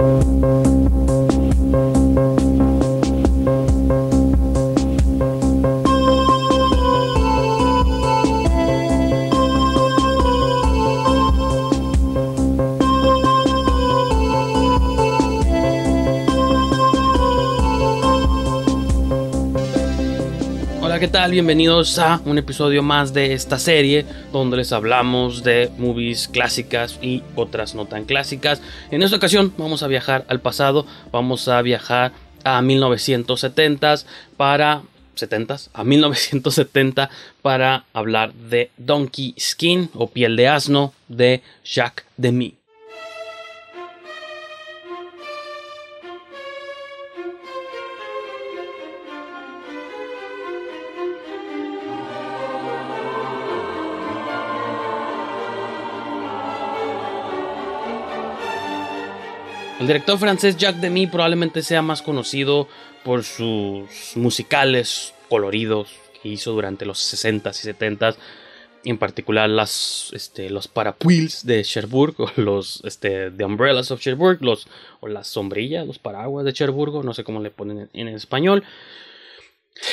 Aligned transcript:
¿qué 0.00 0.59
Bienvenidos 21.30 21.96
a 22.00 22.20
un 22.24 22.38
episodio 22.38 22.82
más 22.82 23.14
de 23.14 23.34
esta 23.34 23.56
serie 23.56 24.04
donde 24.32 24.56
les 24.56 24.72
hablamos 24.72 25.44
de 25.44 25.70
movies 25.78 26.26
clásicas 26.26 26.98
y 27.00 27.22
otras 27.36 27.76
no 27.76 27.86
tan 27.86 28.04
clásicas. 28.04 28.60
En 28.90 29.00
esta 29.02 29.16
ocasión 29.16 29.54
vamos 29.56 29.84
a 29.84 29.86
viajar 29.86 30.24
al 30.26 30.40
pasado, 30.40 30.86
vamos 31.12 31.46
a 31.46 31.62
viajar 31.62 32.10
a 32.42 32.60
1970 32.60 33.94
para 34.36 34.82
70 35.14 35.56
a 35.72 35.84
1970 35.84 37.10
para 37.42 37.84
hablar 37.92 38.32
de 38.34 38.72
Donkey 38.76 39.32
Skin 39.38 39.88
o 39.94 40.10
piel 40.10 40.34
de 40.34 40.48
asno 40.48 40.92
de 41.06 41.42
Jacques 41.64 42.06
Demy. 42.16 42.59
El 59.80 59.86
director 59.86 60.18
francés 60.18 60.58
Jacques 60.58 60.82
Demy 60.82 61.06
probablemente 61.06 61.62
sea 61.62 61.80
más 61.80 62.02
conocido 62.02 62.68
por 63.02 63.24
sus 63.24 63.88
musicales 64.14 65.14
coloridos 65.30 65.88
que 66.22 66.28
hizo 66.28 66.52
durante 66.52 66.84
los 66.84 66.98
60s 66.98 67.64
y 67.64 67.72
70s, 67.72 68.16
en 68.84 68.98
particular 68.98 69.48
este, 70.12 70.50
los 70.50 70.68
parapuils 70.68 71.46
de 71.46 71.64
Cherbourg, 71.64 72.14
los 72.36 72.82
este, 72.84 73.30
The 73.30 73.42
Umbrellas 73.42 73.90
of 73.90 74.00
Cherbourg, 74.00 74.42
los, 74.42 74.68
o 75.00 75.08
las 75.08 75.28
sombrillas, 75.28 75.86
los 75.86 75.98
paraguas 75.98 76.44
de 76.44 76.52
Cherbourg, 76.52 77.02
no 77.02 77.14
sé 77.14 77.24
cómo 77.24 77.40
le 77.40 77.50
ponen 77.50 77.88
en, 77.94 78.08
en 78.08 78.14
español. 78.14 78.62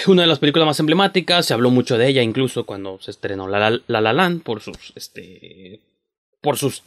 Una 0.07 0.23
de 0.23 0.27
las 0.27 0.39
películas 0.39 0.65
más 0.65 0.81
emblemáticas, 0.81 1.45
se 1.45 1.53
habló 1.53 1.69
mucho 1.69 1.97
de 1.97 2.09
ella 2.09 2.21
incluso 2.21 2.65
cuando 2.65 2.99
se 2.99 3.11
estrenó 3.11 3.47
La 3.47 3.57
La, 3.57 3.79
la, 3.87 4.01
la 4.01 4.11
Land 4.11 4.43
por 4.43 4.59
sus, 4.59 4.91
este, 4.97 5.79
por 6.41 6.57
sus 6.57 6.83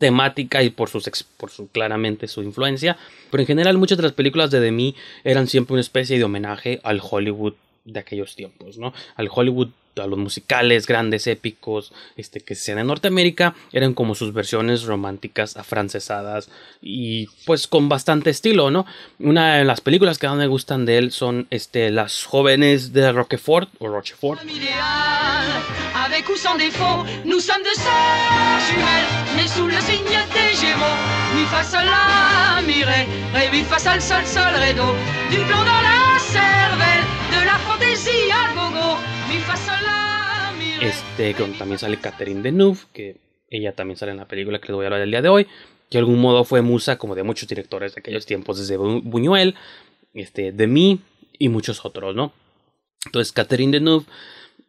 temática 0.00 0.62
y 0.62 0.70
por, 0.70 0.88
sus, 0.88 1.08
por 1.36 1.50
su 1.50 1.68
claramente 1.68 2.26
su 2.26 2.42
influencia. 2.42 2.96
Pero 3.30 3.42
en 3.42 3.46
general 3.46 3.76
muchas 3.78 3.98
de 3.98 4.02
las 4.02 4.12
películas 4.12 4.50
de 4.50 4.58
Demi 4.58 4.96
eran 5.22 5.46
siempre 5.46 5.74
una 5.74 5.82
especie 5.82 6.18
de 6.18 6.24
homenaje 6.24 6.80
al 6.82 7.00
Hollywood 7.08 7.52
de 7.84 8.00
aquellos 8.00 8.34
tiempos, 8.34 8.78
¿no? 8.78 8.94
Al 9.16 9.28
Hollywood 9.30 9.68
a 9.96 10.06
los 10.06 10.18
musicales 10.18 10.86
grandes, 10.86 11.26
épicos, 11.26 11.92
este, 12.16 12.40
que 12.40 12.54
se 12.54 12.72
en 12.72 12.86
Norteamérica, 12.86 13.54
eran 13.72 13.92
como 13.92 14.14
sus 14.14 14.32
versiones 14.32 14.84
románticas 14.84 15.56
afrancesadas 15.56 16.48
y 16.80 17.26
pues 17.44 17.66
con 17.66 17.88
bastante 17.88 18.30
estilo, 18.30 18.70
¿no? 18.70 18.86
Una 19.18 19.56
de 19.56 19.64
las 19.64 19.82
películas 19.82 20.18
que 20.18 20.28
más 20.28 20.36
me 20.36 20.46
gustan 20.46 20.86
de 20.86 20.96
él 20.96 21.10
son 21.10 21.48
este, 21.50 21.90
Las 21.90 22.24
jóvenes 22.24 22.94
de 22.94 23.12
Roquefort 23.12 23.68
o 23.80 23.88
Rochefort. 23.88 24.40
Avec 26.20 26.28
ou 26.28 26.36
sans 26.36 26.58
défaut. 26.58 27.06
Este, 40.82 41.34
también 41.58 41.78
sale 41.78 41.98
Catherine 41.98 42.42
Deneuve, 42.42 42.80
que 42.92 43.16
ella 43.48 43.72
también 43.72 43.96
sale 43.96 44.12
en 44.12 44.18
la 44.18 44.28
película 44.28 44.58
que 44.58 44.68
les 44.68 44.76
voy 44.76 44.84
a 44.84 44.88
hablar 44.88 45.00
el 45.00 45.10
día 45.10 45.22
de 45.22 45.30
hoy, 45.30 45.44
que 45.88 45.96
de 45.96 45.98
algún 46.00 46.20
modo 46.20 46.44
fue 46.44 46.60
musa 46.60 46.98
como 46.98 47.14
de 47.14 47.22
muchos 47.22 47.48
directores 47.48 47.94
de 47.94 48.00
aquellos 48.00 48.26
tiempos, 48.26 48.58
desde 48.58 48.76
Buñuel, 48.76 49.54
este, 50.12 50.52
de 50.52 50.66
mí 50.66 51.00
y 51.38 51.48
muchos 51.48 51.82
otros, 51.86 52.14
¿no? 52.14 52.34
Entonces, 53.06 53.32
Catherine 53.32 53.72
Deneuve 53.72 54.04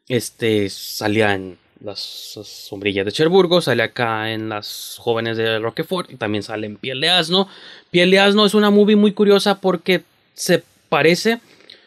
este 0.07 0.69
salía 0.69 1.33
en 1.33 1.57
las 1.83 1.99
sombrillas 1.99 3.05
de 3.05 3.11
Cherburgo, 3.11 3.61
sale 3.61 3.83
acá 3.83 4.31
en 4.31 4.49
las 4.49 4.97
jóvenes 4.99 5.37
de 5.37 5.59
Roquefort 5.59 6.11
y 6.11 6.15
también 6.15 6.43
sale 6.43 6.67
en 6.67 6.77
Piel 6.77 7.01
de 7.01 7.09
Asno. 7.09 7.47
Piel 7.89 8.11
de 8.11 8.19
Asno 8.19 8.45
es 8.45 8.53
una 8.53 8.69
movie 8.69 8.95
muy 8.95 9.13
curiosa 9.13 9.59
porque 9.59 10.03
se 10.33 10.63
parece 10.89 11.39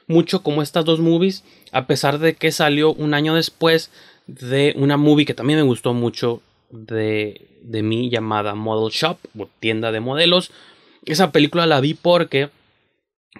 mucho 0.07 0.43
como 0.43 0.63
estas 0.63 0.85
dos 0.85 1.01
movies, 1.01 1.45
a 1.73 1.87
pesar 1.87 2.19
de 2.19 2.35
que 2.35 2.53
salió 2.53 2.93
un 2.93 3.15
año 3.15 3.35
después 3.35 3.91
de 4.27 4.75
una 4.77 4.97
movie 4.97 5.27
que 5.27 5.35
también 5.35 5.59
me 5.59 5.65
gustó 5.65 5.95
mucho 5.95 6.43
de, 6.71 7.47
de 7.63 7.83
mí 7.83 8.11
llamada 8.11 8.55
Model 8.55 8.93
Shop 8.93 9.19
o 9.39 9.49
tienda 9.61 9.93
de 9.93 10.01
modelos. 10.01 10.51
Esa 11.05 11.31
película 11.31 11.67
la 11.67 11.81
vi 11.81 11.95
porque 11.95 12.49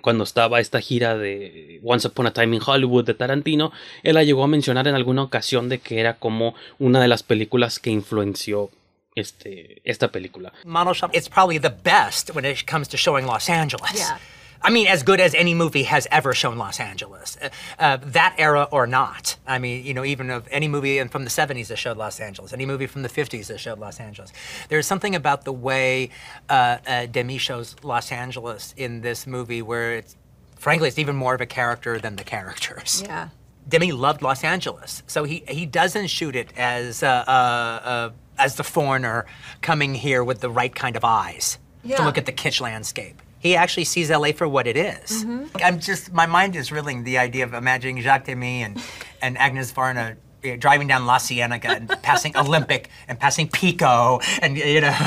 cuando 0.01 0.25
estaba 0.25 0.61
esta 0.61 0.81
gira 0.81 1.17
de 1.17 1.81
Once 1.83 2.09
Upon 2.09 2.27
a 2.27 2.33
Time 2.33 2.57
in 2.57 2.63
Hollywood 2.65 3.05
de 3.05 3.15
Tarantino, 3.15 3.73
él 4.03 4.15
la 4.15 4.25
llegó 4.25 4.45
a 4.45 4.49
mencionar 4.49 4.89
en 4.89 4.95
alguna 4.95 5.23
ocasión 5.23 5.69
de 5.69 5.79
que 5.79 6.01
era 6.01 6.15
como 6.15 6.55
una 6.79 7.01
de 7.01 7.09
las 7.09 7.23
películas 7.23 7.79
que 7.79 7.91
influenció 7.91 8.71
este, 9.15 9.81
esta 9.85 10.09
película. 10.09 10.53
Model 10.65 10.95
Shop 10.95 11.11
is 11.15 11.29
probably 11.29 11.59
the 11.59 11.75
best 11.85 12.35
when 12.35 12.45
it 12.45 12.65
comes 12.71 12.89
to 12.89 12.97
showing 12.97 13.27
Los 13.27 13.49
Angeles. 13.49 13.93
Yeah. 13.95 14.19
I 14.65 14.71
mean, 14.71 14.87
as 14.87 15.03
good 15.03 15.21
as 15.21 15.35
any 15.35 15.53
movie 15.53 15.83
has 15.83 16.09
ever 16.11 16.33
shown 16.33 16.57
Los 16.57 16.81
Angeles, 16.81 17.37
uh, 17.41 17.51
uh, 17.79 17.99
that 18.01 18.35
era 18.39 18.67
or 18.71 18.87
not. 18.87 19.37
I 19.47 19.59
mean, 19.59 19.85
you 19.85 19.93
know, 19.93 20.07
even 20.07 20.31
of 20.31 20.49
any 20.51 20.69
movie 20.69 21.05
from 21.05 21.25
the 21.25 21.31
70s 21.31 21.67
that 21.67 21.77
showed 21.77 21.99
Los 21.99 22.19
Angeles, 22.19 22.55
any 22.55 22.65
movie 22.65 22.87
from 22.87 23.03
the 23.03 23.11
50s 23.11 23.49
that 23.49 23.61
showed 23.61 23.79
Los 23.79 24.01
Angeles. 24.01 24.33
There's 24.71 24.87
something 24.87 25.15
about 25.15 25.45
the 25.45 25.53
way 25.53 26.09
uh, 26.49 26.79
uh, 26.87 27.07
Demi 27.07 27.37
shows 27.37 27.77
Los 27.83 28.11
Angeles 28.11 28.73
in 28.79 29.03
this 29.03 29.27
movie 29.27 29.61
where 29.61 29.97
it's, 29.97 30.17
frankly, 30.57 30.89
it's 30.89 30.99
even 30.99 31.15
more 31.15 31.35
of 31.35 31.43
a 31.43 31.47
character 31.47 31.99
than 31.99 32.17
the 32.17 32.25
characters. 32.25 33.03
Yeah. 33.05 33.29
Demi 33.69 33.93
loved 33.93 34.23
Los 34.23 34.45
Angeles, 34.45 35.03
so 35.07 35.25
he, 35.25 35.45
he 35.47 35.67
doesn't 35.67 36.07
shoot 36.07 36.37
it 36.37 36.57
as, 36.57 37.03
uh, 37.03 37.07
uh, 37.07 38.11
as 38.39 38.57
the 38.57 38.65
foreigner 38.65 39.27
coming 39.61 39.95
here 39.95 40.25
with 40.25 40.41
the 40.41 40.51
right 40.51 40.75
kind 40.75 40.97
of 40.97 41.05
eyes 41.05 41.59
yeah. 41.83 41.97
to 41.97 42.03
look 42.03 42.17
at 42.17 42.25
the 42.25 42.33
kitsch 42.33 42.63
landscape 42.63 43.21
he 43.45 43.55
actually 43.55 43.85
sees 43.85 44.11
LA 44.11 44.33
for 44.33 44.49
what 44.49 44.67
it 44.67 44.75
is. 44.75 45.23
Mm-hmm. 45.23 45.57
I'm 45.63 45.79
just, 45.79 46.11
my 46.15 46.25
mind 46.25 46.57
is 46.57 46.73
reeling 46.73 47.05
the 47.05 47.19
idea 47.19 47.45
of 47.45 47.53
imagining 47.53 48.01
Jacques 48.01 48.25
Demy 48.25 48.63
and, 48.63 48.83
and 49.21 49.37
Agnes 49.37 49.71
Varna 49.71 50.17
driving 50.59 50.89
down 50.89 51.05
La 51.05 51.19
Cienega 51.19 51.69
and 51.69 51.89
passing 52.03 52.35
Olympic 52.39 52.89
and 53.07 53.21
passing 53.21 53.47
Pico 53.49 54.19
and, 54.41 54.57
you 54.57 54.81
know, 54.81 54.97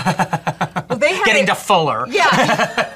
well, 0.88 1.00
getting 1.00 1.46
a, 1.46 1.48
to 1.48 1.56
Fuller. 1.56 2.06
Yeah. 2.10 2.94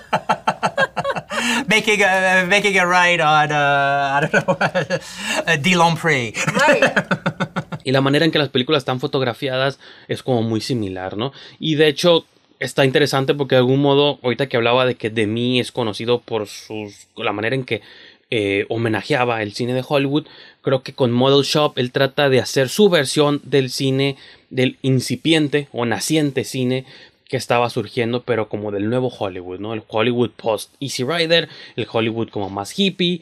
making 1.68 2.03
a 2.03 2.46
making 2.47 2.78
a 2.78 2.85
ride 2.85 3.19
on 3.19 3.51
uh, 3.51 4.12
I 4.13 4.19
don't 4.22 4.34
know 4.34 4.53
uh, 4.59 5.57
Dillonpré. 5.57 6.35
Right. 6.53 7.81
y 7.84 7.91
la 7.91 8.01
manera 8.01 8.25
en 8.25 8.31
que 8.31 8.38
las 8.38 8.50
películas 8.50 8.81
están 8.81 9.00
fotografiadas 9.00 9.80
es 10.07 10.22
como 10.22 10.44
muy 10.44 10.62
similar, 10.62 11.18
¿no? 11.18 11.31
Y 11.59 11.75
de 11.75 11.88
hecho 11.88 12.25
está 12.61 12.85
interesante 12.85 13.33
porque 13.33 13.55
de 13.55 13.59
algún 13.59 13.81
modo, 13.81 14.19
ahorita 14.22 14.47
que 14.47 14.55
hablaba 14.55 14.85
de 14.85 14.95
que 14.95 15.09
Demi 15.09 15.59
es 15.59 15.72
conocido 15.72 16.22
por 16.22 16.47
sus, 16.47 17.07
la 17.17 17.33
manera 17.33 17.55
en 17.55 17.66
que 17.66 17.81
eh, 18.29 18.66
homenajeaba 18.69 19.41
el 19.41 19.53
cine 19.53 19.73
de 19.73 19.83
Hollywood, 19.85 20.27
creo 20.61 20.83
que 20.83 20.94
con 20.94 21.11
Model 21.11 21.44
Shop 21.44 21.73
él 21.77 21.91
trata 21.91 22.29
de 22.29 22.39
hacer 22.39 22.69
su 22.69 22.89
versión 22.89 23.41
del 23.44 23.69
cine, 23.69 24.16
del 24.50 24.77
incipiente 24.83 25.67
o 25.71 25.85
naciente 25.85 26.44
cine 26.44 26.85
que 27.27 27.38
estaba 27.38 27.69
surgiendo, 27.69 28.23
pero 28.23 28.47
como 28.47 28.71
del 28.71 28.89
nuevo 28.89 29.07
Hollywood, 29.09 29.59
¿no? 29.59 29.74
El 29.74 29.83
Hollywood 29.88 30.31
post 30.31 30.74
Easy 30.80 31.03
Rider, 31.03 31.50
el 31.75 31.88
Hollywood 31.91 32.30
como 32.30 32.50
más 32.50 32.77
hippie, 32.77 33.21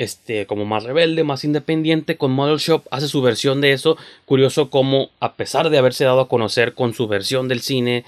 este, 0.00 0.46
como 0.46 0.64
más 0.64 0.84
rebelde, 0.84 1.24
más 1.24 1.44
independiente, 1.44 2.16
con 2.16 2.32
Model 2.32 2.56
Shop 2.56 2.84
hace 2.90 3.06
su 3.06 3.20
versión 3.20 3.60
de 3.60 3.72
eso. 3.72 3.98
Curioso 4.24 4.70
como, 4.70 5.10
a 5.20 5.34
pesar 5.34 5.68
de 5.68 5.76
haberse 5.76 6.04
dado 6.04 6.20
a 6.20 6.28
conocer 6.28 6.72
con 6.72 6.94
su 6.94 7.06
versión 7.06 7.48
del 7.48 7.60
cine, 7.60 8.06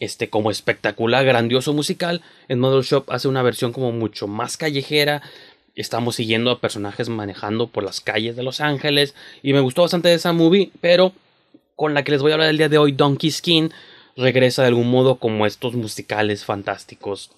este, 0.00 0.30
como 0.30 0.50
espectacular, 0.50 1.24
grandioso 1.24 1.72
musical. 1.72 2.22
En 2.48 2.60
Model 2.60 2.82
Shop 2.82 3.04
hace 3.08 3.28
una 3.28 3.42
versión 3.42 3.72
como 3.72 3.92
mucho 3.92 4.26
más 4.26 4.56
callejera. 4.56 5.22
Estamos 5.74 6.16
siguiendo 6.16 6.50
a 6.50 6.60
personajes 6.60 7.08
manejando 7.08 7.68
por 7.68 7.84
las 7.84 8.00
calles 8.00 8.36
de 8.36 8.42
Los 8.42 8.60
Ángeles. 8.60 9.14
Y 9.42 9.52
me 9.52 9.60
gustó 9.60 9.82
bastante 9.82 10.12
esa 10.12 10.32
movie, 10.32 10.70
pero 10.80 11.12
con 11.76 11.94
la 11.94 12.02
que 12.02 12.12
les 12.12 12.22
voy 12.22 12.32
a 12.32 12.34
hablar 12.34 12.50
el 12.50 12.58
día 12.58 12.68
de 12.68 12.78
hoy, 12.78 12.92
Donkey 12.92 13.30
Skin, 13.30 13.72
regresa 14.16 14.62
de 14.62 14.68
algún 14.68 14.90
modo 14.90 15.16
como 15.16 15.46
estos 15.46 15.74
musicales 15.74 16.44
fantásticos 16.44 17.30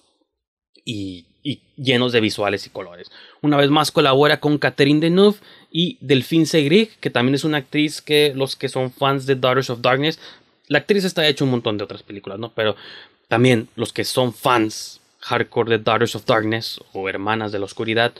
y, 0.83 1.25
y 1.43 1.61
llenos 1.77 2.11
de 2.11 2.21
visuales 2.21 2.65
y 2.65 2.71
colores. 2.71 3.11
Una 3.41 3.57
vez 3.57 3.69
más 3.69 3.91
colabora 3.91 4.39
con 4.39 4.57
Catherine 4.57 4.99
Deneuve 4.99 5.37
y 5.71 5.97
Delphine 6.01 6.45
Segrig, 6.45 6.97
que 6.99 7.09
también 7.09 7.35
es 7.35 7.43
una 7.43 7.59
actriz 7.59 8.01
que 8.01 8.33
los 8.35 8.55
que 8.55 8.69
son 8.69 8.91
fans 8.91 9.27
de 9.27 9.35
Daughters 9.35 9.69
of 9.69 9.81
Darkness 9.81 10.19
la 10.71 10.77
actriz 10.77 11.03
está 11.03 11.27
hecho 11.27 11.43
un 11.43 11.51
montón 11.51 11.77
de 11.77 11.83
otras 11.83 12.01
películas, 12.01 12.39
¿no? 12.39 12.53
Pero 12.53 12.77
también 13.27 13.67
los 13.75 13.91
que 13.91 14.05
son 14.05 14.33
fans 14.33 15.01
hardcore 15.19 15.69
de 15.69 15.83
Daughters 15.83 16.15
of 16.15 16.25
Darkness 16.25 16.79
o 16.93 17.09
hermanas 17.09 17.51
de 17.51 17.59
la 17.59 17.65
oscuridad, 17.65 18.13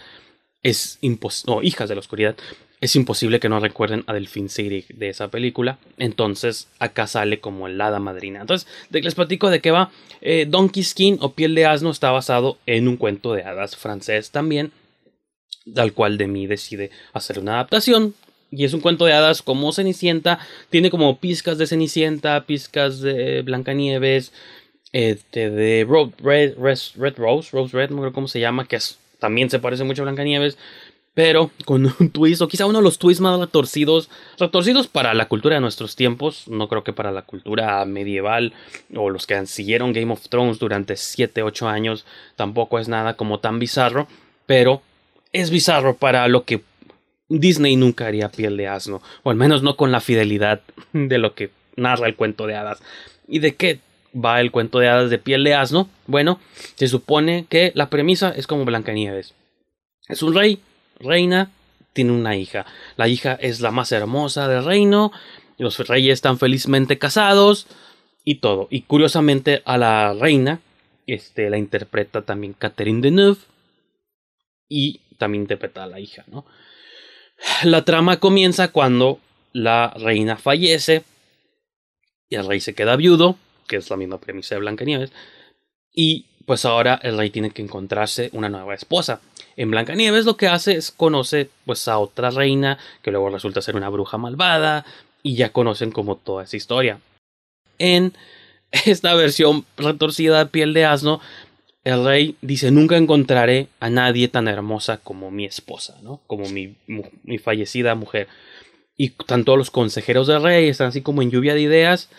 es 0.61 0.99
o 1.45 1.63
hijas 1.63 1.87
de 1.87 1.95
la 1.95 1.99
oscuridad, 1.99 2.35
es 2.81 2.93
imposible 2.97 3.39
que 3.39 3.47
no 3.47 3.61
recuerden 3.61 4.03
a 4.05 4.13
Delphine 4.13 4.49
Seyrig 4.49 4.85
de 4.89 5.07
esa 5.07 5.29
película. 5.29 5.77
Entonces 5.97 6.67
acá 6.77 7.07
sale 7.07 7.39
como 7.39 7.67
el 7.67 7.79
hada 7.79 7.99
madrina. 7.99 8.41
Entonces 8.41 8.67
les 8.89 9.15
platico 9.15 9.49
de 9.49 9.61
qué 9.61 9.71
va. 9.71 9.89
Eh, 10.19 10.45
Donkey 10.45 10.83
Skin 10.83 11.19
o 11.21 11.31
Piel 11.31 11.55
de 11.55 11.67
Asno 11.67 11.89
está 11.89 12.11
basado 12.11 12.57
en 12.65 12.89
un 12.89 12.97
cuento 12.97 13.33
de 13.33 13.43
hadas 13.43 13.77
francés 13.77 14.31
también, 14.31 14.73
al 15.77 15.93
cual 15.93 16.17
de 16.17 16.27
mí 16.27 16.47
decide 16.47 16.91
hacer 17.13 17.39
una 17.39 17.53
adaptación. 17.53 18.13
Y 18.51 18.65
es 18.65 18.73
un 18.73 18.81
cuento 18.81 19.05
de 19.05 19.13
hadas 19.13 19.41
como 19.41 19.71
Cenicienta. 19.71 20.39
Tiene 20.69 20.91
como 20.91 21.17
pizcas 21.19 21.57
de 21.57 21.67
Cenicienta, 21.67 22.45
pizcas 22.45 22.99
de 22.99 23.41
Blancanieves, 23.43 24.33
este, 24.91 25.49
de 25.49 25.87
Red, 26.19 26.55
Red, 26.57 27.17
Rose, 27.17 27.49
Rose 27.51 27.77
Red, 27.77 27.91
no 27.91 28.01
creo 28.01 28.13
cómo 28.13 28.27
se 28.27 28.39
llama, 28.39 28.65
que 28.65 28.77
también 29.19 29.49
se 29.49 29.59
parece 29.59 29.83
mucho 29.83 30.01
a 30.01 30.05
Blancanieves, 30.05 30.57
pero 31.13 31.51
con 31.65 31.85
un 31.85 32.09
twist, 32.09 32.41
o 32.41 32.47
quizá 32.47 32.65
uno 32.65 32.79
de 32.79 32.83
los 32.83 32.99
twists 32.99 33.21
más 33.21 33.39
retorcidos, 33.39 34.09
retorcidos 34.37 34.87
para 34.87 35.13
la 35.13 35.27
cultura 35.27 35.55
de 35.55 35.61
nuestros 35.61 35.95
tiempos, 35.95 36.47
no 36.47 36.67
creo 36.67 36.83
que 36.83 36.93
para 36.93 37.11
la 37.11 37.21
cultura 37.23 37.83
medieval 37.85 38.53
o 38.95 39.09
los 39.09 39.27
que 39.27 39.45
siguieron 39.47 39.93
Game 39.93 40.11
of 40.11 40.27
Thrones 40.27 40.59
durante 40.59 40.97
7, 40.97 41.43
8 41.43 41.67
años, 41.67 42.05
tampoco 42.35 42.79
es 42.79 42.87
nada 42.87 43.15
como 43.15 43.39
tan 43.39 43.59
bizarro, 43.59 44.07
pero 44.45 44.81
es 45.31 45.49
bizarro 45.49 45.95
para 45.95 46.27
lo 46.27 46.43
que 46.43 46.61
Disney 47.39 47.75
nunca 47.75 48.07
haría 48.07 48.29
piel 48.29 48.57
de 48.57 48.67
asno, 48.67 49.01
o 49.23 49.29
al 49.29 49.35
menos 49.35 49.63
no 49.63 49.75
con 49.77 49.91
la 49.91 50.01
fidelidad 50.01 50.61
de 50.93 51.17
lo 51.17 51.33
que 51.33 51.51
narra 51.75 52.07
el 52.07 52.15
cuento 52.15 52.47
de 52.47 52.55
hadas. 52.55 52.81
¿Y 53.27 53.39
de 53.39 53.55
qué 53.55 53.79
va 54.13 54.41
el 54.41 54.51
cuento 54.51 54.79
de 54.79 54.89
hadas 54.89 55.09
de 55.09 55.17
piel 55.17 55.43
de 55.43 55.55
asno? 55.55 55.89
Bueno, 56.07 56.39
se 56.75 56.87
supone 56.87 57.45
que 57.49 57.71
la 57.75 57.89
premisa 57.89 58.33
es 58.35 58.47
como 58.47 58.65
Blancanieves. 58.65 59.33
Es 60.07 60.21
un 60.23 60.35
rey, 60.35 60.59
reina, 60.99 61.51
tiene 61.93 62.11
una 62.11 62.35
hija. 62.35 62.65
La 62.97 63.07
hija 63.07 63.33
es 63.33 63.61
la 63.61 63.71
más 63.71 63.91
hermosa 63.91 64.47
del 64.47 64.65
reino, 64.65 65.11
los 65.57 65.77
reyes 65.87 66.13
están 66.13 66.39
felizmente 66.39 66.97
casados 66.97 67.67
y 68.23 68.35
todo. 68.35 68.67
Y 68.69 68.81
curiosamente 68.81 69.61
a 69.65 69.77
la 69.77 70.13
reina 70.13 70.59
este, 71.07 71.49
la 71.49 71.57
interpreta 71.57 72.21
también 72.23 72.53
Catherine 72.53 73.01
Deneuve 73.01 73.39
y 74.69 75.01
también 75.17 75.43
interpreta 75.43 75.83
a 75.83 75.87
la 75.87 75.99
hija, 75.99 76.23
¿no? 76.27 76.45
La 77.63 77.85
trama 77.85 78.19
comienza 78.19 78.69
cuando 78.69 79.19
la 79.53 79.93
reina 79.97 80.37
fallece 80.37 81.03
y 82.29 82.35
el 82.35 82.47
rey 82.47 82.61
se 82.61 82.73
queda 82.73 82.95
viudo 82.95 83.37
que 83.71 83.77
es 83.77 83.89
la 83.89 83.95
misma 83.95 84.19
premisa 84.19 84.55
de 84.55 84.59
Blancanieves. 84.59 85.13
Y 85.93 86.25
pues 86.45 86.65
ahora 86.65 86.99
el 87.03 87.17
rey 87.17 87.29
tiene 87.29 87.51
que 87.51 87.61
encontrarse 87.61 88.29
una 88.33 88.49
nueva 88.49 88.75
esposa. 88.75 89.21
En 89.55 89.71
Blancanieves 89.71 90.25
lo 90.25 90.35
que 90.35 90.49
hace 90.49 90.73
es 90.73 90.91
conoce 90.91 91.49
pues 91.65 91.87
a 91.87 91.97
otra 91.97 92.31
reina 92.31 92.77
que 93.01 93.11
luego 93.11 93.29
resulta 93.29 93.61
ser 93.61 93.77
una 93.77 93.87
bruja 93.87 94.17
malvada 94.17 94.85
y 95.23 95.35
ya 95.35 95.53
conocen 95.53 95.91
como 95.91 96.17
toda 96.17 96.43
esa 96.43 96.57
historia. 96.57 96.99
En 97.77 98.13
esta 98.71 99.15
versión 99.15 99.65
retorcida 99.77 100.39
de 100.39 100.45
piel 100.47 100.73
de 100.73 100.83
asno, 100.83 101.21
el 101.83 102.05
rey 102.05 102.35
dice 102.41 102.71
nunca 102.71 102.97
encontraré 102.97 103.67
a 103.79 103.89
nadie 103.89 104.27
tan 104.27 104.47
hermosa 104.47 104.97
como 104.97 105.31
mi 105.31 105.45
esposa, 105.45 105.97
¿no? 106.03 106.21
Como 106.27 106.47
mi, 106.49 106.75
fallecida 107.39 107.95
mujer. 107.95 108.27
Y 108.97 109.09
tanto 109.09 109.57
los 109.57 109.71
consejeros 109.71 110.27
del 110.27 110.43
rey 110.43 110.69
están 110.69 110.87
así 110.87 111.01
como 111.01 111.21
en 111.21 111.31
lluvia 111.31 111.55
de 111.55 111.61
ideas 111.61 112.09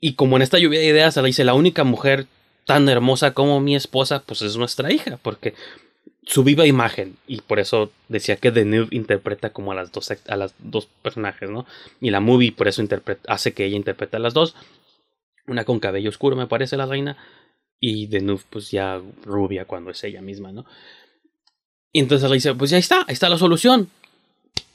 y 0.00 0.14
como 0.14 0.36
en 0.36 0.42
esta 0.42 0.58
lluvia 0.58 0.78
de 0.78 0.86
ideas 0.86 1.14
se 1.14 1.22
le 1.22 1.28
dice 1.28 1.44
la 1.44 1.54
única 1.54 1.82
mujer 1.82 2.26
tan 2.64 2.88
hermosa 2.88 3.32
como 3.32 3.60
mi 3.60 3.74
esposa, 3.74 4.22
pues 4.24 4.42
es 4.42 4.56
nuestra 4.56 4.92
hija, 4.92 5.18
porque 5.22 5.54
su 6.24 6.42
viva 6.42 6.66
imagen, 6.66 7.16
y 7.28 7.40
por 7.40 7.60
eso 7.60 7.92
decía 8.08 8.36
que 8.36 8.50
Deneuve 8.50 8.88
interpreta 8.90 9.50
como 9.50 9.70
a 9.70 9.76
las 9.76 9.92
dos, 9.92 10.12
a 10.28 10.36
las 10.36 10.54
dos 10.58 10.88
personajes, 11.02 11.48
¿no? 11.48 11.66
Y 12.00 12.10
la 12.10 12.18
movie 12.18 12.50
por 12.50 12.66
eso 12.66 12.82
hace 13.28 13.54
que 13.54 13.64
ella 13.64 13.76
interprete 13.76 14.16
a 14.16 14.20
las 14.20 14.34
dos, 14.34 14.56
una 15.46 15.64
con 15.64 15.78
cabello 15.78 16.10
oscuro 16.10 16.34
me 16.34 16.48
parece 16.48 16.76
la 16.76 16.86
reina, 16.86 17.16
y 17.80 18.06
Deneuve 18.06 18.44
pues 18.50 18.70
ya 18.70 19.00
rubia 19.24 19.64
cuando 19.64 19.90
es 19.90 20.02
ella 20.04 20.22
misma, 20.22 20.52
¿no? 20.52 20.64
Y 21.92 22.00
entonces 22.00 22.28
le 22.28 22.34
dice, 22.34 22.54
pues 22.54 22.70
ya 22.70 22.78
está, 22.78 23.04
ahí 23.06 23.14
está 23.14 23.28
la 23.28 23.38
solución, 23.38 23.90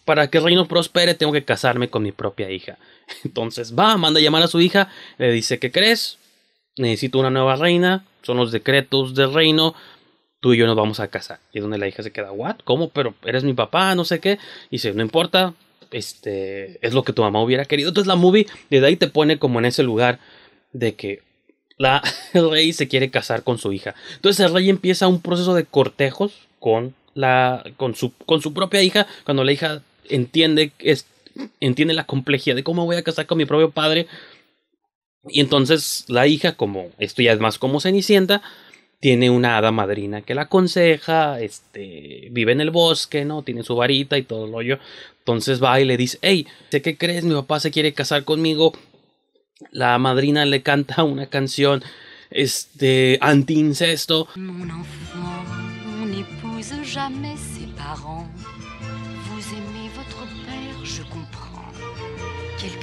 para 0.06 0.30
que 0.30 0.40
el 0.40 0.44
reino 0.44 0.68
prospere 0.68 1.14
tengo 1.14 1.32
que 1.32 1.46
casarme 1.46 1.90
con 1.90 2.04
mi 2.04 2.12
propia 2.12 2.50
hija. 2.50 2.78
Entonces 3.24 3.78
va, 3.78 3.96
manda 3.98 4.20
a 4.20 4.24
llamar 4.24 4.44
a 4.44 4.48
su 4.48 4.60
hija, 4.60 4.90
le 5.18 5.32
dice, 5.32 5.60
¿qué 5.60 5.72
crees? 5.72 6.18
Necesito 6.78 7.20
una 7.20 7.30
nueva 7.30 7.56
reina, 7.56 8.06
son 8.24 8.38
los 8.38 8.52
decretos 8.52 9.14
del 9.14 9.34
reino, 9.34 9.76
tú 10.40 10.54
y 10.54 10.58
yo 10.58 10.66
nos 10.66 10.76
vamos 10.76 11.00
a 11.00 11.10
casar. 11.10 11.40
Y 11.54 11.60
es 11.60 11.62
donde 11.62 11.78
la 11.78 11.88
hija 11.88 12.02
se 12.02 12.12
queda, 12.12 12.32
¿what? 12.32 12.58
¿Cómo? 12.64 12.90
Pero 12.90 13.14
eres 13.24 13.44
mi 13.44 13.54
papá, 13.54 13.94
no 13.94 14.04
sé 14.04 14.20
qué. 14.20 14.40
Y 14.70 14.78
dice, 14.78 14.94
no 14.94 15.02
importa, 15.02 15.54
este, 15.92 16.86
es 16.86 16.94
lo 16.94 17.04
que 17.04 17.14
tu 17.14 17.22
mamá 17.22 17.44
hubiera 17.44 17.66
querido. 17.66 17.90
Entonces 17.90 18.08
la 18.08 18.16
movie 18.16 18.48
desde 18.70 18.88
ahí 18.88 18.96
te 18.96 19.08
pone 19.08 19.38
como 19.38 19.60
en 19.60 19.66
ese 19.66 19.84
lugar 19.84 20.20
de 20.74 20.96
que 20.96 21.22
la, 21.82 22.02
el 22.34 22.50
rey 22.52 22.74
se 22.74 22.88
quiere 22.88 23.10
casar 23.10 23.44
con 23.44 23.58
su 23.58 23.74
hija. 23.74 23.96
Entonces 24.16 24.46
el 24.46 24.54
rey 24.54 24.70
empieza 24.70 25.08
un 25.08 25.22
proceso 25.22 25.54
de 25.54 25.66
cortejos 25.66 26.34
con 26.60 26.94
la 27.14 27.64
con 27.76 27.94
su 27.96 28.14
con 28.26 28.42
su 28.42 28.54
propia 28.54 28.82
hija 28.82 29.06
cuando 29.26 29.44
la 29.44 29.52
hija 29.52 29.82
entiende, 30.08 30.72
es, 30.80 31.06
entiende 31.60 31.94
la 31.94 32.06
complejidad 32.06 32.56
de 32.56 32.64
cómo 32.64 32.86
voy 32.86 32.96
a 32.96 33.04
casar 33.04 33.26
con 33.26 33.38
mi 33.38 33.46
propio 33.46 33.72
padre. 33.72 34.08
Y 35.28 35.40
entonces 35.40 36.06
la 36.08 36.28
hija, 36.28 36.54
como 36.54 36.90
esto 36.98 37.22
ya 37.22 37.34
es 37.34 37.40
más 37.40 37.58
como 37.58 37.80
Cenicienta, 37.80 38.42
tiene 39.00 39.30
una 39.30 39.58
hada 39.58 39.72
madrina 39.72 40.22
que 40.22 40.36
la 40.36 40.44
aconseja, 40.44 41.40
este, 41.40 42.28
vive 42.32 42.52
en 42.52 42.62
el 42.62 42.72
bosque, 42.72 43.26
¿no? 43.26 43.44
Tiene 43.44 43.64
su 43.64 43.76
varita 43.76 44.18
y 44.18 44.24
todo 44.24 44.46
lo 44.46 44.54
rollo. 44.54 44.80
Entonces 45.20 45.62
va 45.62 45.80
y 45.80 45.86
le 45.86 45.98
dice, 45.98 46.18
hey, 46.22 46.48
sé 46.70 46.82
que 46.82 46.98
crees, 46.98 47.24
mi 47.24 47.34
papá 47.34 47.60
se 47.60 47.72
quiere 47.72 47.94
casar 47.94 48.24
conmigo. 48.24 48.74
La 49.72 49.98
madrina 49.98 50.46
le 50.46 50.62
canta 50.62 51.04
una 51.04 51.28
canción, 51.28 51.84
anti-incesto. 53.22 54.28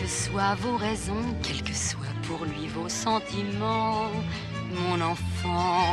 soient 0.09 0.55
vos 0.57 0.77
raisons, 0.77 1.37
quels 1.43 1.63
que 1.63 1.75
soient 1.75 2.17
pour 2.27 2.45
lui 2.45 2.69
vos 2.69 2.89
sentiments. 2.89 4.11
Mon 4.71 5.01
enfant, 5.01 5.85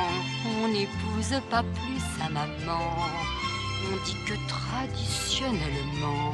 on 0.63 0.67
n'épouse 0.69 1.39
pas 1.49 1.63
plus 1.63 2.01
sa 2.17 2.29
maman. 2.29 2.95
On 3.87 3.95
dit 4.05 4.17
que 4.25 4.35
traditionnellement, 4.47 6.33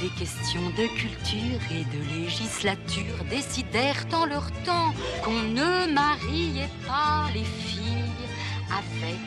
des 0.00 0.08
questions 0.18 0.70
de 0.78 0.86
culture 0.88 1.60
et 1.70 1.84
de 1.94 2.22
législature 2.22 3.24
décidèrent 3.28 4.06
en 4.12 4.24
leur 4.24 4.50
temps 4.64 4.92
qu'on 5.22 5.42
ne 5.42 5.92
mariait 5.92 6.72
pas 6.86 7.28
les 7.34 7.44
filles 7.44 8.16
avec 8.70 9.20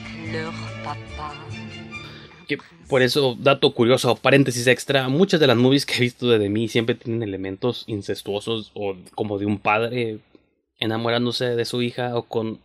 papa. 0.84 1.34
Que 2.48 2.58
por 2.89 3.01
eso, 3.01 3.36
dato 3.39 3.74
curioso, 3.74 4.15
paréntesis 4.15 4.68
extra, 4.68 5.10
muchas 5.10 5.39
de 5.39 5.48
las 5.48 5.58
movies 5.58 5.86
que 5.86 5.96
he 5.96 6.01
visto 6.01 6.27
de 6.27 6.50
mí 6.50 6.68
siempre 6.68 6.96
tienen 6.96 7.24
elementos 7.24 7.84
incestuosos 7.88 8.72
o 8.74 8.96
como 9.15 9.38
de 9.38 9.46
un 9.46 9.60
padre 9.60 10.20
enamorándose 10.80 11.56
de 11.56 11.65
su 11.65 11.82
hija 11.82 12.15
o 12.18 12.24
con 12.24 12.60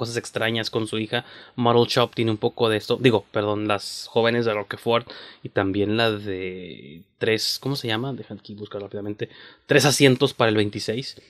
cosas 0.00 0.16
extrañas 0.16 0.70
con 0.70 0.86
su 0.86 0.98
hija. 0.98 1.26
Model 1.56 1.86
Shop 1.86 2.14
tiene 2.14 2.30
un 2.30 2.38
poco 2.38 2.70
de 2.70 2.78
esto. 2.78 2.96
Digo, 2.98 3.26
perdón, 3.30 3.68
las 3.68 4.06
jóvenes 4.08 4.46
de 4.46 4.54
Roquefort 4.54 5.06
y 5.42 5.50
también 5.50 5.98
la 5.98 6.10
de 6.10 7.02
tres, 7.18 7.58
¿cómo 7.60 7.76
se 7.76 7.86
llama? 7.86 8.14
Dejan 8.14 8.38
aquí 8.38 8.54
buscar 8.54 8.80
rápidamente. 8.80 9.28
Tres 9.66 9.84
asientos 9.84 10.32
para 10.32 10.48
el 10.48 10.56
26. 10.56 11.20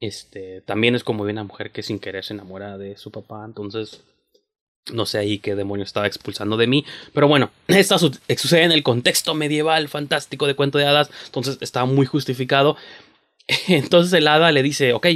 Este, 0.00 0.62
también 0.62 0.96
es 0.96 1.04
como 1.04 1.24
de 1.24 1.32
una 1.32 1.44
mujer 1.44 1.70
que 1.70 1.84
sin 1.84 2.00
querer 2.00 2.24
se 2.24 2.34
enamora 2.34 2.76
de 2.76 2.96
su 2.96 3.12
papá. 3.12 3.44
Entonces, 3.46 4.00
no 4.92 5.06
sé 5.06 5.18
ahí 5.18 5.38
qué 5.38 5.54
demonio 5.54 5.84
estaba 5.84 6.08
expulsando 6.08 6.56
de 6.56 6.66
mí. 6.66 6.84
Pero 7.14 7.28
bueno, 7.28 7.52
esto 7.68 8.00
sucede 8.00 8.64
en 8.64 8.72
el 8.72 8.82
contexto 8.82 9.34
medieval 9.34 9.88
fantástico 9.88 10.48
de 10.48 10.56
cuento 10.56 10.78
de 10.78 10.86
hadas. 10.86 11.08
Entonces 11.26 11.58
está 11.60 11.84
muy 11.84 12.06
justificado. 12.06 12.76
Entonces 13.68 14.12
el 14.12 14.26
hada 14.26 14.50
le 14.50 14.64
dice, 14.64 14.92
ok, 14.92 15.06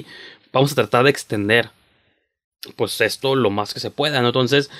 vamos 0.52 0.70
a 0.70 0.76
tratar 0.76 1.02
de 1.02 1.10
extender 1.10 1.70
pues 2.74 3.00
esto 3.00 3.34
lo 3.34 3.50
más 3.50 3.74
que 3.74 3.80
se 3.80 3.90
pueda, 3.90 4.20
¿no? 4.20 4.28
Entonces 4.28 4.70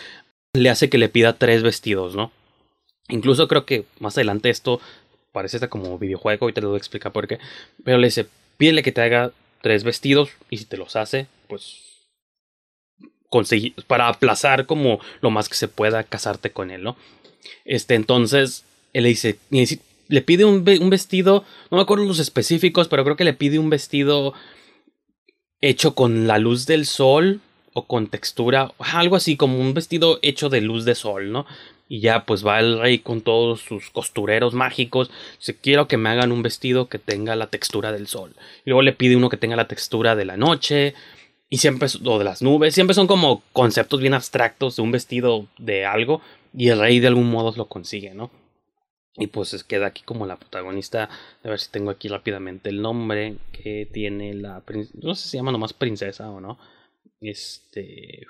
le 0.54 0.70
hace 0.70 0.88
que 0.88 0.98
le 0.98 1.08
pida 1.08 1.34
tres 1.34 1.62
vestidos, 1.62 2.16
¿no? 2.16 2.32
Incluso 3.08 3.46
creo 3.46 3.66
que 3.66 3.84
más 4.00 4.16
adelante 4.16 4.50
esto 4.50 4.80
parece 5.32 5.58
hasta 5.58 5.68
como 5.68 5.98
videojuego 5.98 6.48
y 6.48 6.52
te 6.52 6.60
lo 6.60 6.68
voy 6.68 6.76
a 6.76 6.78
explicar 6.78 7.12
por 7.12 7.28
qué. 7.28 7.38
Pero 7.84 7.98
le 7.98 8.08
dice, 8.08 8.26
pídele 8.56 8.82
que 8.82 8.92
te 8.92 9.02
haga 9.02 9.32
tres 9.62 9.84
vestidos 9.84 10.30
y 10.50 10.58
si 10.58 10.64
te 10.64 10.76
los 10.76 10.96
hace, 10.96 11.26
pues 11.48 11.82
conseguir, 13.28 13.74
para 13.86 14.08
aplazar 14.08 14.66
como 14.66 15.00
lo 15.20 15.30
más 15.30 15.48
que 15.48 15.56
se 15.56 15.68
pueda 15.68 16.04
casarte 16.04 16.50
con 16.50 16.70
él, 16.70 16.82
¿no? 16.82 16.96
Este, 17.64 17.94
entonces, 17.94 18.64
él 18.92 19.04
le 19.04 19.10
dice, 19.10 19.38
le 20.08 20.22
pide 20.22 20.44
un, 20.44 20.64
un, 20.68 20.90
vestido, 20.90 21.44
no 21.70 21.76
me 21.76 21.82
acuerdo 21.82 22.04
los 22.04 22.18
específicos, 22.18 22.88
pero 22.88 23.04
creo 23.04 23.16
que 23.16 23.24
le 23.24 23.34
pide 23.34 23.58
un 23.58 23.70
vestido 23.70 24.34
hecho 25.60 25.94
con 25.94 26.26
la 26.26 26.38
luz 26.38 26.66
del 26.66 26.86
sol 26.86 27.40
o 27.78 27.86
con 27.86 28.06
textura, 28.06 28.72
algo 28.78 29.16
así 29.16 29.36
como 29.36 29.60
un 29.60 29.74
vestido 29.74 30.18
hecho 30.22 30.48
de 30.48 30.62
luz 30.62 30.86
de 30.86 30.94
sol, 30.94 31.30
¿no? 31.30 31.44
Y 31.90 32.00
ya 32.00 32.24
pues 32.24 32.44
va 32.44 32.58
el 32.58 32.78
rey 32.80 33.00
con 33.00 33.20
todos 33.20 33.60
sus 33.60 33.90
costureros 33.90 34.54
mágicos. 34.54 35.10
Dice, 35.38 35.58
quiero 35.60 35.86
que 35.86 35.98
me 35.98 36.08
hagan 36.08 36.32
un 36.32 36.42
vestido 36.42 36.88
que 36.88 36.98
tenga 36.98 37.36
la 37.36 37.48
textura 37.48 37.92
del 37.92 38.06
sol. 38.06 38.34
Y 38.64 38.70
luego 38.70 38.80
le 38.80 38.94
pide 38.94 39.14
uno 39.14 39.28
que 39.28 39.36
tenga 39.36 39.56
la 39.56 39.68
textura 39.68 40.16
de 40.16 40.24
la 40.24 40.38
noche. 40.38 40.94
Y 41.50 41.58
siempre, 41.58 41.86
o 42.02 42.18
de 42.18 42.24
las 42.24 42.40
nubes. 42.40 42.72
Siempre 42.72 42.94
son 42.94 43.06
como 43.06 43.42
conceptos 43.52 44.00
bien 44.00 44.14
abstractos 44.14 44.76
de 44.76 44.82
un 44.82 44.90
vestido 44.90 45.46
de 45.58 45.84
algo. 45.84 46.22
Y 46.56 46.70
el 46.70 46.80
rey 46.80 46.98
de 46.98 47.08
algún 47.08 47.30
modo 47.30 47.52
lo 47.58 47.66
consigue, 47.66 48.14
¿no? 48.14 48.30
Y 49.18 49.26
pues 49.26 49.62
queda 49.64 49.88
aquí 49.88 50.02
como 50.02 50.24
la 50.24 50.36
protagonista. 50.36 51.10
A 51.44 51.48
ver 51.50 51.60
si 51.60 51.70
tengo 51.70 51.90
aquí 51.90 52.08
rápidamente 52.08 52.70
el 52.70 52.80
nombre 52.80 53.36
que 53.52 53.86
tiene 53.92 54.32
la 54.32 54.60
princesa. 54.60 54.98
No 55.02 55.14
sé 55.14 55.24
si 55.24 55.28
se 55.28 55.36
llama 55.36 55.52
nomás 55.52 55.74
princesa 55.74 56.30
o 56.30 56.40
no. 56.40 56.58
Este. 57.20 58.26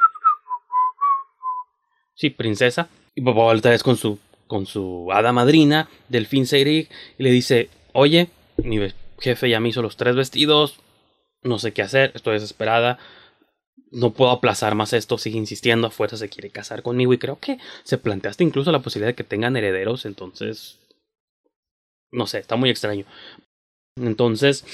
Sí, 2.14 2.30
princesa. 2.30 2.88
Y 3.14 3.22
papá 3.22 3.40
otra 3.40 3.70
vez 3.70 3.82
con 3.82 3.96
su, 3.96 4.18
con 4.46 4.66
su 4.66 5.08
hada 5.12 5.32
madrina, 5.32 5.88
Delfín 6.08 6.46
Seirig, 6.46 6.88
y 7.18 7.22
le 7.22 7.30
dice: 7.30 7.68
Oye, 7.92 8.28
mi 8.58 8.78
jefe 9.18 9.50
ya 9.50 9.60
me 9.60 9.68
hizo 9.68 9.82
los 9.82 9.96
tres 9.96 10.16
vestidos. 10.16 10.80
No 11.42 11.58
sé 11.58 11.72
qué 11.72 11.82
hacer, 11.82 12.12
estoy 12.14 12.34
desesperada. 12.34 12.98
No 13.90 14.12
puedo 14.12 14.30
aplazar 14.30 14.74
más 14.74 14.92
esto, 14.92 15.16
sigue 15.16 15.38
insistiendo, 15.38 15.86
a 15.86 15.90
fuerza 15.90 16.16
se 16.16 16.28
quiere 16.28 16.50
casar 16.50 16.82
conmigo 16.82 17.12
y 17.12 17.18
creo 17.18 17.38
que 17.38 17.58
se 17.84 17.98
planteaste 17.98 18.42
incluso 18.42 18.72
la 18.72 18.82
posibilidad 18.82 19.10
de 19.10 19.14
que 19.14 19.22
tengan 19.22 19.56
herederos, 19.56 20.06
entonces 20.06 20.80
no 22.16 22.26
sé, 22.26 22.38
está 22.38 22.56
muy 22.56 22.70
extraño. 22.70 23.04
Entonces, 23.96 24.64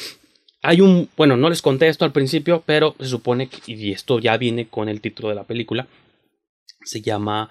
hay 0.62 0.81
un, 0.81 1.09
bueno, 1.16 1.37
no 1.37 1.50
les 1.50 1.61
conté 1.61 1.88
esto 1.88 2.04
al 2.04 2.12
principio, 2.12 2.62
pero 2.64 2.95
se 3.00 3.07
supone 3.07 3.49
que, 3.49 3.73
y 3.73 3.92
esto 3.92 4.21
ya 4.21 4.37
viene 4.37 4.69
con 4.69 4.88
el 4.88 5.00
título 5.00 5.28
de 5.28 5.35
la 5.35 5.45
película, 5.45 5.88
se 6.85 7.00
llama 7.00 7.50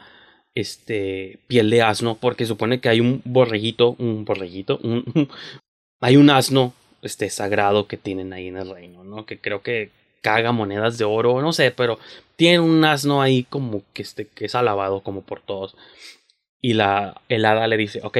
este 0.55 1.39
piel 1.47 1.69
de 1.69 1.81
asno 1.81 2.17
porque 2.19 2.45
supone 2.45 2.79
que 2.79 2.89
hay 2.89 3.01
un 3.01 3.21
borreguito, 3.25 3.95
un 3.99 4.25
borreguito, 4.25 4.79
un, 4.83 5.29
hay 6.01 6.15
un 6.15 6.29
asno 6.29 6.73
este 7.01 7.29
sagrado 7.29 7.87
que 7.87 7.97
tienen 7.97 8.31
ahí 8.31 8.47
en 8.47 8.57
el 8.57 8.69
reino, 8.69 9.03
¿no? 9.03 9.25
Que 9.25 9.39
creo 9.39 9.61
que 9.61 9.91
caga 10.21 10.51
monedas 10.51 10.97
de 10.97 11.03
oro, 11.03 11.41
no 11.41 11.51
sé, 11.51 11.71
pero 11.71 11.99
tiene 12.35 12.59
un 12.59 12.85
asno 12.85 13.21
ahí 13.21 13.43
como 13.43 13.83
que 13.93 14.03
este 14.03 14.27
que 14.27 14.45
es 14.45 14.55
alabado 14.55 15.01
como 15.01 15.21
por 15.21 15.41
todos. 15.41 15.75
Y 16.61 16.73
la 16.73 17.19
helada 17.27 17.67
le 17.67 17.75
dice, 17.75 18.01
ok, 18.03 18.19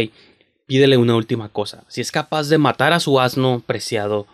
pídele 0.66 0.98
una 0.98 1.16
última 1.16 1.50
cosa. 1.50 1.84
Si 1.88 2.02
es 2.02 2.12
capaz 2.12 2.50
de 2.50 2.58
matar 2.58 2.92
a 2.92 3.00
su 3.00 3.20
asno 3.20 3.62
preciado 3.66 4.26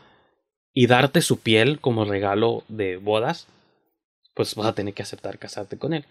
y 0.80 0.86
darte 0.86 1.24
su 1.24 1.40
piel 1.40 1.80
como 1.80 2.06
regalo 2.06 2.64
de 2.68 2.98
bodas, 2.98 3.48
pues 4.36 4.54
vas 4.54 4.68
a 4.68 4.76
tener 4.76 4.94
que 4.94 5.02
aceptar 5.02 5.40
casarte 5.40 5.80
con 5.80 5.92
él 5.92 6.06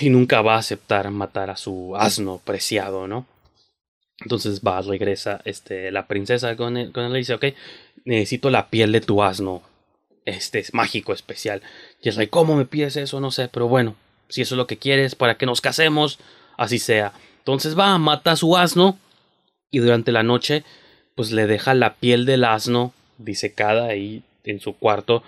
y 0.00 0.08
nunca 0.08 0.40
va 0.40 0.54
a 0.54 0.58
aceptar 0.58 1.10
matar 1.10 1.50
a 1.50 1.56
su 1.56 1.96
asno 1.96 2.40
preciado, 2.44 3.08
¿no? 3.08 3.26
Entonces 4.20 4.60
va, 4.60 4.80
regresa 4.82 5.40
este, 5.44 5.90
la 5.90 6.06
princesa 6.06 6.54
con 6.54 6.76
él, 6.76 6.92
con 6.92 7.02
él 7.02 7.16
y 7.16 7.18
dice, 7.18 7.34
ok, 7.34 7.46
necesito 8.04 8.50
la 8.50 8.70
piel 8.70 8.92
de 8.92 9.00
tu 9.00 9.20
asno, 9.20 9.62
este 10.24 10.60
es 10.60 10.72
mágico, 10.72 11.12
especial. 11.12 11.60
Y 12.00 12.08
es 12.08 12.14
rey, 12.14 12.28
¿cómo 12.28 12.54
me 12.54 12.66
pides 12.66 12.94
eso? 12.94 13.18
No 13.18 13.32
sé, 13.32 13.48
pero 13.48 13.66
bueno, 13.66 13.96
si 14.28 14.42
eso 14.42 14.54
es 14.54 14.58
lo 14.58 14.68
que 14.68 14.78
quieres, 14.78 15.16
para 15.16 15.36
que 15.36 15.46
nos 15.46 15.60
casemos, 15.60 16.20
así 16.56 16.78
sea. 16.78 17.14
Entonces 17.38 17.76
va, 17.76 17.98
mata 17.98 18.30
a 18.30 18.36
su 18.36 18.56
asno 18.56 18.96
y 19.72 19.80
durante 19.80 20.12
la 20.12 20.22
noche, 20.22 20.62
pues 21.14 21.32
le 21.32 21.46
deja 21.46 21.74
la 21.74 21.94
piel 21.94 22.26
del 22.26 22.44
asno 22.44 22.92
disecada 23.18 23.86
ahí 23.86 24.22
en 24.44 24.60
su 24.60 24.76
cuarto 24.76 25.22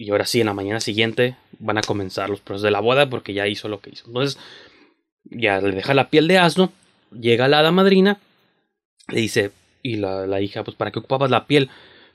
y 0.00 0.10
ahora 0.10 0.24
sí, 0.24 0.40
en 0.40 0.46
la 0.46 0.54
mañana 0.54 0.80
siguiente 0.80 1.36
van 1.58 1.76
a 1.76 1.82
comenzar 1.82 2.30
los 2.30 2.40
procesos 2.40 2.62
de 2.62 2.70
la 2.70 2.80
boda 2.80 3.10
porque 3.10 3.34
ya 3.34 3.46
hizo 3.46 3.68
lo 3.68 3.80
que 3.80 3.90
hizo. 3.90 4.06
Entonces, 4.06 4.38
ya 5.24 5.60
le 5.60 5.72
deja 5.72 5.92
la 5.92 6.08
piel 6.08 6.26
de 6.26 6.38
asno, 6.38 6.72
llega 7.12 7.48
la 7.48 7.58
hada 7.58 7.70
madrina, 7.70 8.18
le 9.08 9.20
dice, 9.20 9.50
y 9.82 9.96
la, 9.96 10.26
la 10.26 10.40
hija, 10.40 10.64
pues 10.64 10.74
¿para 10.74 10.90
qué 10.90 11.00
ocupabas 11.00 11.30
la 11.30 11.46
piel? 11.46 11.68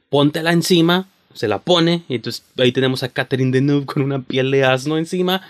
Póntela 0.10 0.52
encima, 0.52 1.08
se 1.36 1.48
la 1.48 1.60
pone, 1.60 2.02
y 2.10 2.16
entonces 2.16 2.44
ahí 2.58 2.72
tenemos 2.72 3.04
a 3.04 3.10
Catherine 3.10 3.52
Deneuve 3.52 3.86
con 3.86 4.02
una 4.02 4.20
piel 4.20 4.50
de 4.50 4.64
asno 4.64 4.98
encima. 4.98 5.44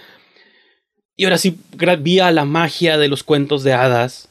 Y 1.15 1.24
ahora 1.24 1.38
sí, 1.38 1.57
vía 2.01 2.31
la 2.31 2.43
magia 2.43 2.97
de 2.97 3.07
los 3.07 3.24
cuentos 3.24 3.63
de 3.63 3.71
hadas, 3.71 4.27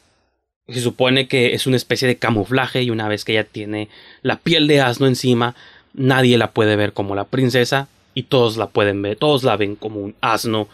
se 0.68 0.80
supone 0.80 1.28
que 1.28 1.54
es 1.54 1.66
una 1.66 1.76
especie 1.76 2.08
de 2.08 2.16
camuflaje 2.16 2.82
y 2.82 2.90
una 2.90 3.08
vez 3.08 3.24
que 3.24 3.32
ella 3.32 3.44
tiene 3.44 3.88
la 4.22 4.38
piel 4.38 4.66
de 4.66 4.80
asno 4.80 5.06
encima, 5.06 5.54
nadie 5.92 6.38
la 6.38 6.52
puede 6.52 6.76
ver 6.76 6.92
como 6.92 7.14
la 7.14 7.24
princesa 7.24 7.88
y 8.14 8.24
todos 8.24 8.56
la 8.56 8.68
pueden 8.68 9.02
ver, 9.02 9.16
todos 9.16 9.42
la 9.42 9.56
ven 9.56 9.76
como 9.76 10.00
un 10.00 10.14
asno 10.20 10.68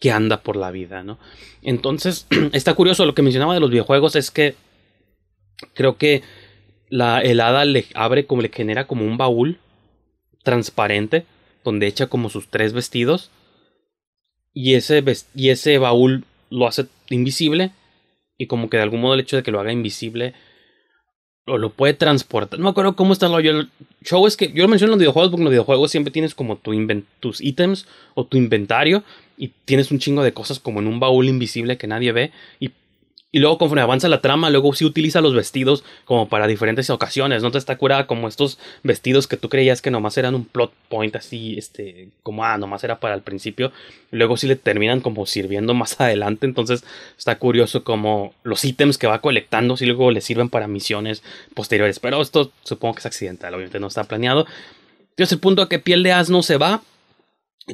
que 0.00 0.10
anda 0.10 0.42
por 0.42 0.56
la 0.56 0.70
vida, 0.70 1.02
¿no? 1.02 1.18
Entonces, 1.62 2.26
está 2.52 2.74
curioso 2.74 3.04
lo 3.04 3.14
que 3.14 3.22
mencionaba 3.22 3.54
de 3.54 3.60
los 3.60 3.70
videojuegos 3.70 4.16
es 4.16 4.30
que 4.30 4.54
creo 5.74 5.96
que 5.96 6.22
la 6.88 7.20
helada 7.20 7.64
le 7.64 7.86
abre 7.94 8.26
como 8.26 8.42
le 8.42 8.50
genera 8.50 8.86
como 8.86 9.04
un 9.04 9.16
baúl 9.16 9.58
transparente 10.42 11.26
donde 11.64 11.88
echa 11.88 12.06
como 12.06 12.30
sus 12.30 12.48
tres 12.48 12.72
vestidos 12.72 13.30
y 14.54 14.74
ese, 14.74 15.02
y 15.34 15.50
ese 15.50 15.78
baúl 15.78 16.24
lo 16.48 16.66
hace 16.66 16.86
invisible 17.10 17.72
y 18.38 18.46
como 18.46 18.68
que 18.68 18.76
de 18.76 18.82
algún 18.82 19.00
modo 19.00 19.14
el 19.14 19.20
hecho 19.20 19.36
de 19.36 19.42
que 19.42 19.50
lo 19.50 19.60
haga 19.60 19.72
invisible 19.72 20.34
o 21.46 21.58
lo 21.58 21.70
puede 21.70 21.94
transportar. 21.94 22.58
No 22.58 22.64
me 22.64 22.70
acuerdo 22.70 22.96
cómo 22.96 23.12
está 23.12 23.26
el 23.26 23.70
show 24.02 24.26
es 24.26 24.36
que 24.36 24.52
yo 24.52 24.62
lo 24.62 24.68
menciono 24.68 24.92
en 24.92 24.98
los 24.98 25.00
videojuegos 25.00 25.30
porque 25.30 25.42
en 25.42 25.44
los 25.44 25.52
videojuegos 25.52 25.90
siempre 25.90 26.10
tienes 26.10 26.34
como 26.34 26.56
tu 26.56 26.72
tus 27.20 27.40
ítems 27.40 27.86
o 28.14 28.26
tu 28.26 28.36
inventario 28.36 29.04
y 29.36 29.48
tienes 29.64 29.90
un 29.90 29.98
chingo 29.98 30.22
de 30.22 30.32
cosas 30.32 30.58
como 30.58 30.80
en 30.80 30.88
un 30.88 30.98
baúl 30.98 31.28
invisible 31.28 31.76
que 31.76 31.86
nadie 31.86 32.12
ve 32.12 32.32
y 32.58 32.72
y 33.32 33.40
luego 33.40 33.58
conforme 33.58 33.82
avanza 33.82 34.08
la 34.08 34.22
trama, 34.22 34.50
luego 34.50 34.72
sí 34.74 34.84
utiliza 34.84 35.20
los 35.20 35.34
vestidos 35.34 35.84
como 36.04 36.28
para 36.28 36.46
diferentes 36.46 36.88
ocasiones. 36.90 37.42
No 37.42 37.50
te 37.50 37.58
está 37.58 37.76
curada 37.76 38.06
como 38.06 38.28
estos 38.28 38.58
vestidos 38.82 39.26
que 39.26 39.36
tú 39.36 39.48
creías 39.48 39.82
que 39.82 39.90
nomás 39.90 40.16
eran 40.16 40.34
un 40.34 40.44
plot 40.44 40.72
point 40.88 41.14
así, 41.16 41.58
este, 41.58 42.08
como 42.22 42.44
ah, 42.44 42.56
nomás 42.56 42.84
era 42.84 43.00
para 43.00 43.14
el 43.14 43.22
principio. 43.22 43.72
luego 44.10 44.36
sí 44.36 44.46
le 44.46 44.56
terminan 44.56 45.00
como 45.00 45.26
sirviendo 45.26 45.74
más 45.74 46.00
adelante. 46.00 46.46
Entonces 46.46 46.84
está 47.18 47.38
curioso 47.38 47.84
como 47.84 48.32
los 48.42 48.64
ítems 48.64 48.96
que 48.96 49.06
va 49.06 49.20
colectando 49.20 49.76
sí 49.76 49.86
luego 49.86 50.10
le 50.12 50.20
sirven 50.20 50.48
para 50.48 50.68
misiones 50.68 51.22
posteriores. 51.52 51.98
Pero 51.98 52.22
esto 52.22 52.52
supongo 52.62 52.94
que 52.94 53.00
es 53.00 53.06
accidental, 53.06 53.52
obviamente 53.52 53.80
no 53.80 53.88
está 53.88 54.04
planeado. 54.04 54.46
Entonces 55.10 55.32
el 55.32 55.40
punto 55.40 55.62
a 55.62 55.68
que 55.68 55.78
piel 55.78 56.02
de 56.04 56.12
asno 56.12 56.42
se 56.42 56.56
va 56.58 56.80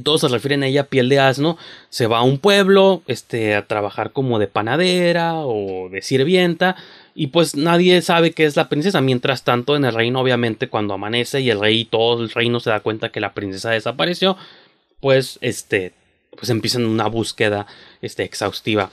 todos 0.01 0.23
se 0.23 0.29
refieren 0.29 0.63
a 0.63 0.67
ella 0.67 0.89
piel 0.89 1.09
de 1.09 1.21
asno, 1.21 1.59
se 1.91 2.07
va 2.07 2.19
a 2.19 2.23
un 2.23 2.39
pueblo, 2.39 3.03
este, 3.07 3.55
a 3.55 3.67
trabajar 3.67 4.13
como 4.13 4.39
de 4.39 4.47
panadera 4.47 5.41
o 5.41 5.91
de 5.91 6.01
sirvienta, 6.01 6.77
y 7.15 7.27
pues 7.27 7.57
nadie 7.57 8.01
sabe 8.01 8.33
que 8.33 8.45
es 8.45 8.57
la 8.57 8.71
princesa. 8.71 9.03
Mientras 9.03 9.45
tanto, 9.45 9.77
en 9.77 9.85
el 9.85 9.93
reino, 9.93 10.21
obviamente, 10.21 10.69
cuando 10.69 10.95
amanece 10.95 11.41
y 11.41 11.51
el 11.51 11.61
rey 11.61 11.81
y 11.81 11.85
todo 11.85 12.23
el 12.23 12.31
reino 12.31 12.59
se 12.61 12.71
da 12.71 12.81
cuenta 12.81 13.11
que 13.11 13.21
la 13.21 13.35
princesa 13.35 13.71
desapareció, 13.71 14.39
pues, 15.01 15.39
este, 15.43 15.93
pues 16.31 16.49
empiezan 16.49 16.87
una 16.87 17.09
búsqueda, 17.09 17.67
este, 18.01 18.23
exhaustiva. 18.23 18.91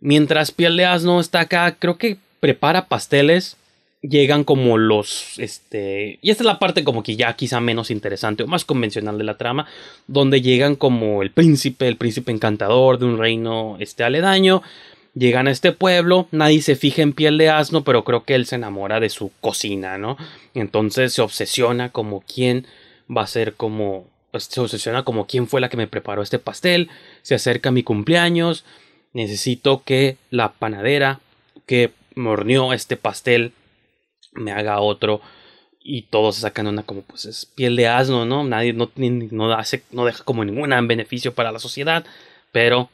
Mientras 0.00 0.50
piel 0.50 0.76
de 0.76 0.86
asno 0.86 1.20
está 1.20 1.40
acá, 1.40 1.76
creo 1.78 1.96
que 1.96 2.18
prepara 2.40 2.86
pasteles 2.86 3.57
llegan 4.00 4.44
como 4.44 4.78
los, 4.78 5.38
este, 5.38 6.18
y 6.22 6.30
esta 6.30 6.42
es 6.42 6.46
la 6.46 6.58
parte 6.58 6.84
como 6.84 7.02
que 7.02 7.16
ya 7.16 7.34
quizá 7.34 7.60
menos 7.60 7.90
interesante 7.90 8.44
o 8.44 8.46
más 8.46 8.64
convencional 8.64 9.18
de 9.18 9.24
la 9.24 9.38
trama, 9.38 9.66
donde 10.06 10.40
llegan 10.40 10.76
como 10.76 11.22
el 11.22 11.30
príncipe, 11.30 11.88
el 11.88 11.96
príncipe 11.96 12.30
encantador 12.30 12.98
de 12.98 13.06
un 13.06 13.18
reino, 13.18 13.76
este, 13.80 14.04
aledaño, 14.04 14.62
llegan 15.14 15.48
a 15.48 15.50
este 15.50 15.72
pueblo, 15.72 16.28
nadie 16.30 16.62
se 16.62 16.76
fija 16.76 17.02
en 17.02 17.12
piel 17.12 17.38
de 17.38 17.50
asno, 17.50 17.82
pero 17.82 18.04
creo 18.04 18.24
que 18.24 18.34
él 18.34 18.46
se 18.46 18.54
enamora 18.54 19.00
de 19.00 19.08
su 19.08 19.32
cocina, 19.40 19.98
¿no? 19.98 20.16
Entonces 20.54 21.12
se 21.12 21.22
obsesiona 21.22 21.90
como 21.90 22.22
quién 22.22 22.66
va 23.14 23.22
a 23.22 23.26
ser 23.26 23.54
como, 23.54 24.06
pues, 24.30 24.44
se 24.44 24.60
obsesiona 24.60 25.02
como 25.02 25.26
quién 25.26 25.48
fue 25.48 25.60
la 25.60 25.68
que 25.68 25.76
me 25.76 25.88
preparó 25.88 26.22
este 26.22 26.38
pastel, 26.38 26.88
se 27.22 27.34
acerca 27.34 27.72
mi 27.72 27.82
cumpleaños, 27.82 28.64
necesito 29.12 29.82
que 29.84 30.16
la 30.30 30.52
panadera 30.52 31.18
que 31.66 31.90
mornió 32.14 32.72
este 32.72 32.96
pastel 32.96 33.52
me 34.32 34.52
haga 34.52 34.80
otro 34.80 35.20
y 35.80 36.02
todos 36.02 36.36
sacan 36.36 36.66
una 36.66 36.82
como 36.82 37.02
pues 37.02 37.24
es 37.24 37.46
piel 37.46 37.76
de 37.76 37.88
asno, 37.88 38.26
¿no? 38.26 38.44
Nadie 38.44 38.72
no, 38.72 38.90
no, 38.96 39.52
hace, 39.52 39.82
no 39.90 40.04
deja 40.04 40.24
como 40.24 40.44
ningún 40.44 40.70
beneficio 40.86 41.34
para 41.34 41.52
la 41.52 41.58
sociedad, 41.58 42.04
pero 42.52 42.90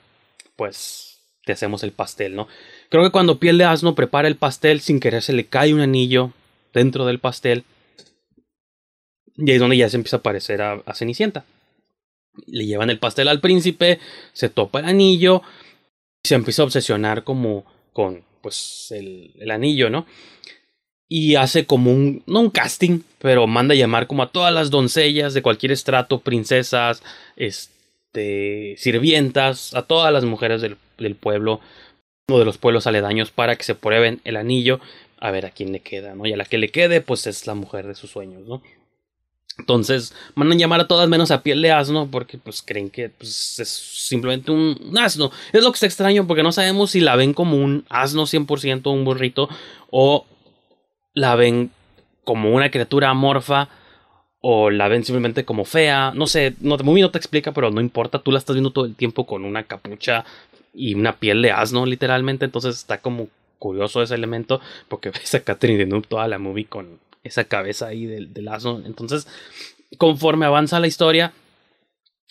pues 0.56 1.18
te 1.44 1.52
hacemos 1.52 1.82
el 1.82 1.92
pastel, 1.92 2.36
¿no? 2.36 2.48
Creo 2.88 3.02
que 3.02 3.10
cuando 3.10 3.38
piel 3.38 3.58
de 3.58 3.64
asno 3.64 3.94
prepara 3.94 4.28
el 4.28 4.36
pastel 4.36 4.80
sin 4.80 5.00
querer 5.00 5.22
se 5.22 5.32
le 5.32 5.46
cae 5.46 5.74
un 5.74 5.80
anillo 5.80 6.32
dentro 6.72 7.04
del 7.04 7.18
pastel 7.18 7.64
y 9.36 9.50
ahí 9.50 9.56
es 9.56 9.60
donde 9.60 9.76
ya 9.76 9.88
se 9.88 9.96
empieza 9.96 10.18
a 10.18 10.22
parecer 10.22 10.62
a, 10.62 10.82
Cenicienta. 10.94 11.44
Le 12.46 12.66
llevan 12.66 12.90
el 12.90 12.98
pastel 12.98 13.28
al 13.28 13.40
príncipe, 13.40 13.98
se 14.32 14.48
topa 14.48 14.80
el 14.80 14.86
anillo 14.86 15.42
y 16.22 16.28
se 16.28 16.34
empieza 16.34 16.62
a 16.62 16.66
obsesionar 16.66 17.24
como 17.24 17.64
con 17.92 18.24
pues 18.40 18.88
el, 18.90 19.32
el 19.38 19.50
anillo, 19.50 19.90
¿no? 19.90 20.06
Y 21.08 21.36
hace 21.36 21.66
como 21.66 21.92
un, 21.92 22.22
no 22.26 22.40
un 22.40 22.50
casting, 22.50 23.00
pero 23.18 23.46
manda 23.46 23.74
a 23.74 23.76
llamar 23.76 24.06
como 24.06 24.22
a 24.22 24.30
todas 24.30 24.52
las 24.52 24.70
doncellas 24.70 25.34
de 25.34 25.42
cualquier 25.42 25.72
estrato, 25.72 26.20
princesas, 26.20 27.02
este, 27.36 28.74
sirvientas, 28.78 29.74
a 29.74 29.82
todas 29.82 30.12
las 30.12 30.24
mujeres 30.24 30.62
del, 30.62 30.76
del 30.98 31.14
pueblo 31.14 31.60
o 32.28 32.38
de 32.38 32.44
los 32.44 32.58
pueblos 32.58 32.86
aledaños 32.86 33.30
para 33.30 33.56
que 33.56 33.64
se 33.64 33.74
prueben 33.74 34.20
el 34.24 34.36
anillo 34.36 34.80
a 35.18 35.30
ver 35.30 35.46
a 35.46 35.50
quién 35.50 35.72
le 35.72 35.80
queda, 35.80 36.14
¿no? 36.14 36.26
Y 36.26 36.32
a 36.32 36.36
la 36.36 36.44
que 36.44 36.58
le 36.58 36.70
quede, 36.70 37.00
pues 37.00 37.26
es 37.26 37.46
la 37.46 37.54
mujer 37.54 37.86
de 37.86 37.94
sus 37.94 38.10
sueños, 38.10 38.42
¿no? 38.46 38.62
Entonces, 39.58 40.12
mandan 40.34 40.58
llamar 40.58 40.80
a 40.80 40.88
todas 40.88 41.08
menos 41.08 41.30
a 41.30 41.42
piel 41.42 41.62
de 41.62 41.70
asno 41.70 42.08
porque 42.10 42.38
pues 42.38 42.60
creen 42.60 42.90
que 42.90 43.08
pues, 43.08 43.60
es 43.60 43.68
simplemente 43.68 44.50
un, 44.50 44.92
asno. 44.98 45.30
Es 45.52 45.62
lo 45.62 45.70
que 45.70 45.76
está 45.76 45.86
extraño 45.86 46.26
porque 46.26 46.42
no 46.42 46.50
sabemos 46.50 46.90
si 46.90 47.00
la 47.00 47.14
ven 47.14 47.34
como 47.34 47.56
un 47.56 47.84
asno 47.88 48.24
100% 48.24 48.92
un 48.92 49.04
burrito 49.04 49.48
o 49.90 50.26
la 51.14 51.36
ven 51.36 51.70
como 52.24 52.52
una 52.54 52.70
criatura 52.70 53.10
amorfa 53.10 53.68
o 54.40 54.70
la 54.70 54.88
ven 54.88 55.04
simplemente 55.04 55.44
como 55.44 55.64
fea. 55.64 56.12
No 56.14 56.26
sé, 56.26 56.54
no, 56.60 56.76
muy 56.78 57.00
no 57.00 57.10
te 57.10 57.18
explica, 57.18 57.52
pero 57.52 57.70
no 57.70 57.80
importa. 57.80 58.18
Tú 58.18 58.32
la 58.32 58.38
estás 58.38 58.54
viendo 58.56 58.72
todo 58.72 58.84
el 58.84 58.94
tiempo 58.94 59.26
con 59.26 59.44
una 59.44 59.62
capucha 59.62 60.24
y 60.74 60.94
una 60.94 61.16
piel 61.16 61.40
de 61.40 61.52
asno, 61.52 61.86
literalmente. 61.86 62.44
Entonces 62.44 62.76
está 62.76 62.98
como 62.98 63.28
curioso 63.58 64.02
ese 64.02 64.14
elemento 64.14 64.60
porque 64.88 65.10
ves 65.10 65.34
a 65.34 65.40
Catherine 65.40 65.78
Deneuve 65.78 66.06
toda 66.06 66.28
la 66.28 66.38
movie 66.38 66.66
con 66.66 66.98
esa 67.22 67.44
cabeza 67.44 67.86
ahí 67.86 68.04
del, 68.04 68.34
del 68.34 68.48
asno. 68.48 68.82
Entonces, 68.84 69.26
conforme 69.96 70.46
avanza 70.46 70.80
la 70.80 70.88
historia, 70.88 71.32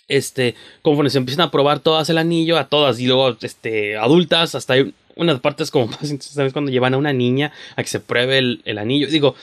este, 0.08 0.56
conforme 0.82 1.10
se 1.10 1.18
empiezan 1.18 1.48
a 1.48 1.52
probar 1.52 1.80
todas 1.80 2.10
el 2.10 2.18
anillo, 2.18 2.58
a 2.58 2.68
todas, 2.68 3.00
y 3.00 3.08
luego, 3.08 3.36
este, 3.42 3.98
adultas, 3.98 4.54
hasta 4.54 4.74
hay 4.74 4.94
unas 5.16 5.40
partes 5.40 5.72
como 5.72 5.90
¿sabes? 6.20 6.54
Cuando 6.54 6.72
llevan 6.72 6.94
a 6.94 6.98
una 6.98 7.14
niña 7.14 7.52
a 7.76 7.84
que 7.84 7.90
se 7.90 8.00
pruebe 8.00 8.38
el, 8.38 8.62
el, 8.66 8.78
anillo. 8.78 9.08
Digo, 9.08 9.36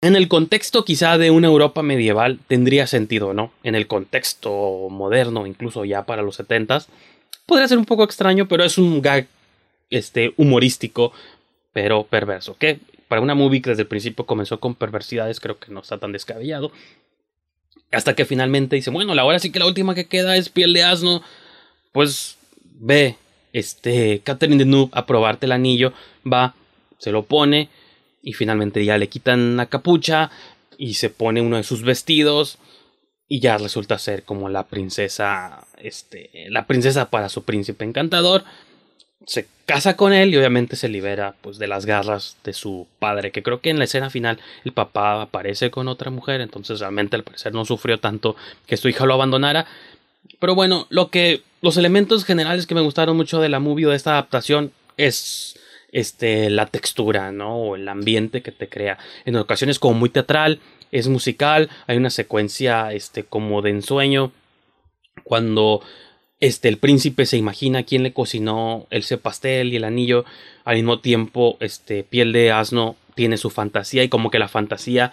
en 0.00 0.16
el 0.16 0.28
contexto 0.28 0.84
quizá 0.84 1.16
de 1.18 1.30
una 1.30 1.46
Europa 1.46 1.82
medieval 1.82 2.40
tendría 2.48 2.86
sentido, 2.86 3.34
¿no? 3.34 3.52
En 3.62 3.74
el 3.74 3.86
contexto 3.86 4.88
moderno, 4.90 5.46
incluso 5.46 5.84
ya 5.84 6.04
para 6.04 6.22
los 6.22 6.36
setentas, 6.36 6.88
podría 7.46 7.68
ser 7.68 7.78
un 7.78 7.84
poco 7.84 8.04
extraño, 8.04 8.48
pero 8.48 8.64
es 8.64 8.78
un 8.78 9.00
gag, 9.00 9.26
este, 9.90 10.34
humorístico, 10.36 11.12
pero 11.72 12.04
perverso, 12.04 12.56
que 12.56 12.80
para 13.08 13.20
una 13.20 13.34
movie 13.34 13.60
que 13.60 13.70
desde 13.70 13.82
el 13.82 13.88
principio 13.88 14.24
comenzó 14.24 14.58
con 14.58 14.74
perversidades, 14.74 15.38
creo 15.38 15.58
que 15.58 15.70
no 15.70 15.80
está 15.80 15.98
tan 15.98 16.12
descabellado. 16.12 16.72
Hasta 17.90 18.14
que 18.14 18.24
finalmente 18.24 18.74
dice, 18.74 18.88
bueno, 18.88 19.14
la 19.14 19.24
hora 19.24 19.38
sí 19.38 19.52
que 19.52 19.58
la 19.58 19.66
última 19.66 19.94
que 19.94 20.08
queda 20.08 20.36
es 20.38 20.48
piel 20.48 20.72
de 20.72 20.82
asno. 20.82 21.22
Pues 21.92 22.38
ve, 22.62 23.16
este, 23.52 24.20
Catherine 24.24 24.58
Deneuve 24.58 24.90
a 24.92 25.06
probarte 25.06 25.46
el 25.46 25.52
anillo, 25.52 25.92
va, 26.30 26.54
se 26.98 27.12
lo 27.12 27.24
pone 27.24 27.68
y 28.22 28.32
finalmente 28.32 28.84
ya 28.84 28.98
le 28.98 29.08
quitan 29.08 29.56
la 29.56 29.66
capucha 29.66 30.30
y 30.78 30.94
se 30.94 31.10
pone 31.10 31.40
uno 31.40 31.56
de 31.56 31.64
sus 31.64 31.82
vestidos 31.82 32.58
y 33.28 33.40
ya 33.40 33.58
resulta 33.58 33.98
ser 33.98 34.24
como 34.24 34.48
la 34.48 34.66
princesa, 34.66 35.66
este, 35.78 36.46
la 36.48 36.66
princesa 36.66 37.10
para 37.10 37.28
su 37.28 37.44
príncipe 37.44 37.84
encantador. 37.84 38.44
Se 39.26 39.46
casa 39.64 39.96
con 39.96 40.12
él 40.12 40.34
y 40.34 40.36
obviamente 40.36 40.76
se 40.76 40.88
libera 40.88 41.34
pues 41.40 41.58
de 41.58 41.68
las 41.68 41.86
garras 41.86 42.36
de 42.44 42.52
su 42.52 42.88
padre 42.98 43.30
que 43.30 43.42
creo 43.42 43.60
que 43.60 43.70
en 43.70 43.78
la 43.78 43.84
escena 43.84 44.10
final 44.10 44.40
el 44.64 44.72
papá 44.72 45.22
aparece 45.22 45.70
con 45.70 45.86
otra 45.86 46.10
mujer 46.10 46.40
entonces 46.40 46.80
realmente 46.80 47.14
al 47.14 47.22
parecer 47.22 47.54
no 47.54 47.64
sufrió 47.64 48.00
tanto 48.00 48.34
que 48.66 48.76
su 48.76 48.88
hija 48.88 49.06
lo 49.06 49.14
abandonara 49.14 49.66
pero 50.38 50.54
bueno 50.54 50.86
lo 50.90 51.10
que 51.10 51.42
los 51.60 51.76
elementos 51.76 52.24
generales 52.24 52.66
que 52.66 52.74
me 52.74 52.80
gustaron 52.80 53.16
mucho 53.16 53.40
de 53.40 53.48
la 53.48 53.60
movie 53.60 53.86
o 53.86 53.90
de 53.90 53.96
esta 53.96 54.12
adaptación 54.12 54.72
es 54.96 55.58
este 55.92 56.50
la 56.50 56.66
textura 56.66 57.32
no 57.32 57.56
o 57.56 57.76
el 57.76 57.88
ambiente 57.88 58.42
que 58.42 58.52
te 58.52 58.68
crea 58.68 58.98
en 59.24 59.36
ocasiones 59.36 59.78
como 59.78 59.98
muy 59.98 60.08
teatral 60.08 60.60
es 60.90 61.08
musical 61.08 61.70
hay 61.86 61.96
una 61.96 62.10
secuencia 62.10 62.92
este 62.92 63.24
como 63.24 63.62
de 63.62 63.70
ensueño 63.70 64.32
cuando 65.24 65.82
este, 66.42 66.68
el 66.68 66.78
príncipe 66.78 67.24
se 67.24 67.36
imagina 67.36 67.84
quién 67.84 68.02
le 68.02 68.12
cocinó 68.12 68.88
el 68.90 69.04
pastel 69.20 69.72
y 69.72 69.76
el 69.76 69.84
anillo. 69.84 70.24
Al 70.64 70.74
mismo 70.74 70.98
tiempo, 70.98 71.56
este, 71.60 72.02
piel 72.02 72.32
de 72.32 72.50
asno 72.50 72.96
tiene 73.14 73.36
su 73.36 73.48
fantasía 73.48 74.02
y 74.02 74.08
como 74.08 74.28
que 74.28 74.40
la 74.40 74.48
fantasía 74.48 75.12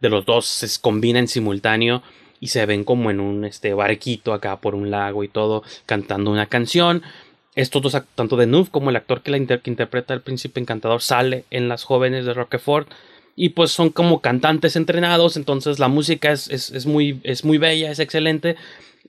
de 0.00 0.08
los 0.08 0.24
dos 0.24 0.46
se 0.46 0.80
combina 0.80 1.18
en 1.18 1.26
simultáneo 1.26 2.04
y 2.40 2.48
se 2.48 2.64
ven 2.66 2.84
como 2.84 3.10
en 3.10 3.20
un 3.20 3.44
este, 3.44 3.74
barquito 3.74 4.32
acá 4.32 4.56
por 4.60 4.74
un 4.74 4.90
lago 4.90 5.24
y 5.24 5.28
todo 5.28 5.62
cantando 5.86 6.30
una 6.30 6.46
canción. 6.46 7.02
Estos 7.54 7.82
dos, 7.82 7.96
tanto 8.14 8.36
de 8.36 8.46
Nuff 8.46 8.70
como 8.70 8.90
el 8.90 8.96
actor 8.96 9.22
que 9.22 9.30
la 9.30 9.38
que 9.58 9.70
interpreta 9.70 10.14
al 10.14 10.22
príncipe 10.22 10.60
encantador 10.60 11.02
sale 11.02 11.44
en 11.50 11.68
las 11.68 11.84
jóvenes 11.84 12.24
de 12.24 12.34
Roquefort 12.34 12.88
y 13.34 13.50
pues 13.50 13.70
son 13.70 13.90
como 13.90 14.20
cantantes 14.20 14.76
entrenados, 14.76 15.36
entonces 15.36 15.78
la 15.78 15.88
música 15.88 16.32
es, 16.32 16.48
es, 16.48 16.70
es, 16.70 16.86
muy, 16.86 17.20
es 17.22 17.44
muy 17.44 17.58
bella, 17.58 17.90
es 17.90 17.98
excelente 17.98 18.56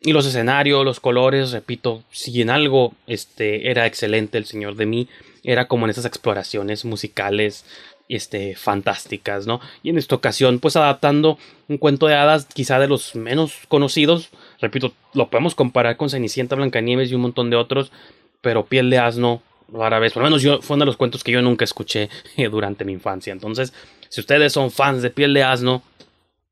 y 0.01 0.13
los 0.13 0.25
escenarios, 0.25 0.85
los 0.85 0.99
colores, 0.99 1.51
repito, 1.51 2.03
si 2.11 2.41
en 2.41 2.49
algo 2.49 2.93
este, 3.07 3.69
era 3.69 3.85
excelente 3.85 4.37
el 4.37 4.45
Señor 4.45 4.75
de 4.75 4.85
mí, 4.85 5.07
era 5.43 5.67
como 5.67 5.85
en 5.85 5.91
esas 5.91 6.05
exploraciones 6.05 6.85
musicales 6.85 7.65
este, 8.09 8.55
fantásticas, 8.55 9.47
¿no? 9.47 9.61
Y 9.83 9.91
en 9.91 9.97
esta 9.97 10.15
ocasión, 10.15 10.59
pues 10.59 10.75
adaptando 10.75 11.37
un 11.67 11.77
cuento 11.77 12.07
de 12.07 12.15
hadas 12.15 12.45
quizá 12.45 12.79
de 12.79 12.87
los 12.87 13.15
menos 13.15 13.53
conocidos, 13.67 14.29
repito, 14.59 14.91
lo 15.13 15.29
podemos 15.29 15.55
comparar 15.55 15.95
con 15.95 16.09
Cenicienta, 16.09 16.55
Blancanieves 16.55 17.11
y 17.11 17.15
un 17.15 17.21
montón 17.21 17.49
de 17.49 17.55
otros, 17.55 17.91
pero 18.41 18.65
Piel 18.65 18.89
de 18.89 18.97
Asno, 18.97 19.43
rara 19.71 19.99
vez, 19.99 20.13
por 20.13 20.23
lo 20.23 20.29
menos 20.29 20.41
yo, 20.41 20.61
fue 20.61 20.75
uno 20.75 20.83
de 20.83 20.87
los 20.87 20.97
cuentos 20.97 21.23
que 21.23 21.31
yo 21.31 21.41
nunca 21.41 21.63
escuché 21.63 22.09
durante 22.51 22.83
mi 22.83 22.93
infancia. 22.93 23.31
Entonces, 23.31 23.73
si 24.09 24.19
ustedes 24.19 24.53
son 24.53 24.71
fans 24.71 25.03
de 25.03 25.11
Piel 25.11 25.33
de 25.33 25.43
Asno, 25.43 25.83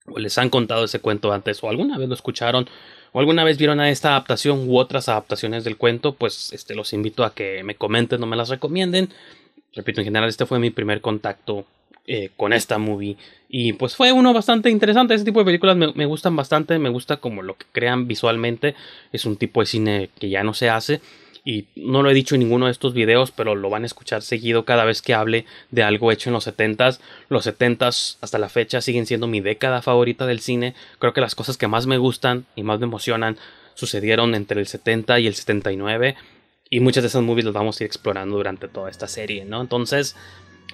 o 0.05 0.19
les 0.19 0.37
han 0.37 0.49
contado 0.49 0.85
ese 0.85 0.99
cuento 0.99 1.33
antes, 1.33 1.61
o 1.63 1.69
alguna 1.69 1.97
vez 1.97 2.07
lo 2.07 2.13
escucharon, 2.13 2.69
o 3.13 3.19
alguna 3.19 3.43
vez 3.43 3.57
vieron 3.57 3.79
a 3.79 3.89
esta 3.89 4.09
adaptación 4.09 4.69
u 4.69 4.77
otras 4.77 5.09
adaptaciones 5.09 5.63
del 5.63 5.77
cuento, 5.77 6.13
pues 6.13 6.53
este, 6.53 6.75
los 6.75 6.93
invito 6.93 7.23
a 7.23 7.33
que 7.33 7.63
me 7.63 7.75
comenten 7.75 8.21
o 8.21 8.27
me 8.27 8.37
las 8.37 8.49
recomienden. 8.49 9.09
Repito, 9.73 10.01
en 10.01 10.05
general 10.05 10.29
este 10.29 10.45
fue 10.45 10.59
mi 10.59 10.69
primer 10.69 11.01
contacto 11.01 11.65
eh, 12.05 12.31
con 12.35 12.53
esta 12.53 12.77
movie. 12.77 13.17
Y 13.49 13.73
pues 13.73 13.95
fue 13.95 14.11
uno 14.11 14.33
bastante 14.33 14.69
interesante. 14.69 15.13
Este 15.13 15.25
tipo 15.25 15.39
de 15.39 15.45
películas 15.45 15.77
me, 15.77 15.93
me, 15.93 16.05
gustan 16.05 16.35
bastante. 16.35 16.79
Me 16.79 16.89
gusta 16.89 17.17
como 17.17 17.41
lo 17.41 17.57
que 17.57 17.65
crean 17.71 18.07
visualmente. 18.07 18.75
Es 19.11 19.25
un 19.25 19.37
tipo 19.37 19.61
de 19.61 19.65
cine 19.67 20.09
que 20.19 20.29
ya 20.29 20.43
no 20.43 20.53
se 20.53 20.69
hace 20.69 21.01
y 21.47 21.65
no 21.77 22.03
lo 22.03 22.09
he 22.09 22.13
dicho 22.13 22.35
en 22.35 22.39
ninguno 22.39 22.65
de 22.65 22.73
estos 22.73 22.93
videos, 22.93 23.31
pero 23.31 23.55
lo 23.55 23.69
van 23.69 23.83
a 23.83 23.85
escuchar 23.85 24.21
seguido 24.21 24.65
cada 24.65 24.83
vez 24.83 25.01
que 25.01 25.13
hable 25.13 25.45
de 25.71 25.81
algo 25.81 26.11
hecho 26.11 26.29
en 26.29 26.33
los 26.33 26.45
70s. 26.45 26.99
Los 27.29 27.47
70s 27.47 28.17
hasta 28.19 28.37
la 28.37 28.49
fecha 28.49 28.81
siguen 28.81 29.05
siendo 29.05 29.27
mi 29.27 29.39
década 29.39 29.81
favorita 29.81 30.25
del 30.25 30.41
cine. 30.41 30.75
Creo 30.99 31.13
que 31.13 31.21
las 31.21 31.35
cosas 31.35 31.55
que 31.55 31.69
más 31.69 31.87
me 31.87 31.97
gustan 31.97 32.45
y 32.57 32.63
más 32.63 32.79
me 32.79 32.85
emocionan 32.85 33.37
sucedieron 33.75 34.35
entre 34.35 34.59
el 34.59 34.67
70 34.67 35.21
y 35.21 35.27
el 35.27 35.35
79 35.35 36.17
y 36.69 36.79
muchas 36.79 37.03
de 37.03 37.07
esas 37.07 37.23
movies 37.23 37.45
las 37.45 37.53
vamos 37.53 37.79
a 37.79 37.83
ir 37.83 37.87
explorando 37.87 38.37
durante 38.37 38.67
toda 38.67 38.89
esta 38.89 39.07
serie, 39.07 39.45
¿no? 39.45 39.61
Entonces, 39.61 40.15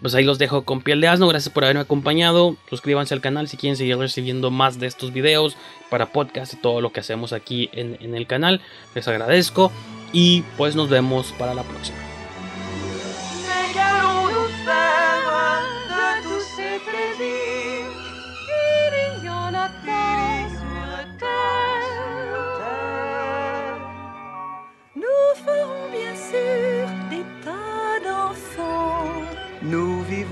pues 0.01 0.15
ahí 0.15 0.23
los 0.23 0.39
dejo 0.39 0.63
con 0.63 0.81
piel 0.81 1.01
de 1.01 1.07
asno. 1.07 1.27
Gracias 1.27 1.53
por 1.53 1.63
haberme 1.63 1.81
acompañado. 1.81 2.57
Suscríbanse 2.69 3.13
al 3.13 3.21
canal 3.21 3.47
si 3.47 3.57
quieren 3.57 3.77
seguir 3.77 3.97
recibiendo 3.97 4.51
más 4.51 4.79
de 4.79 4.87
estos 4.87 5.13
videos 5.13 5.55
para 5.89 6.11
podcast 6.11 6.53
y 6.53 6.57
todo 6.57 6.81
lo 6.81 6.91
que 6.91 6.99
hacemos 6.99 7.31
aquí 7.33 7.69
en, 7.73 7.97
en 8.01 8.15
el 8.15 8.27
canal. 8.27 8.61
Les 8.95 9.07
agradezco 9.07 9.71
y 10.11 10.43
pues 10.57 10.75
nos 10.75 10.89
vemos 10.89 11.33
para 11.37 11.53
la 11.53 11.63
próxima. 11.63 12.12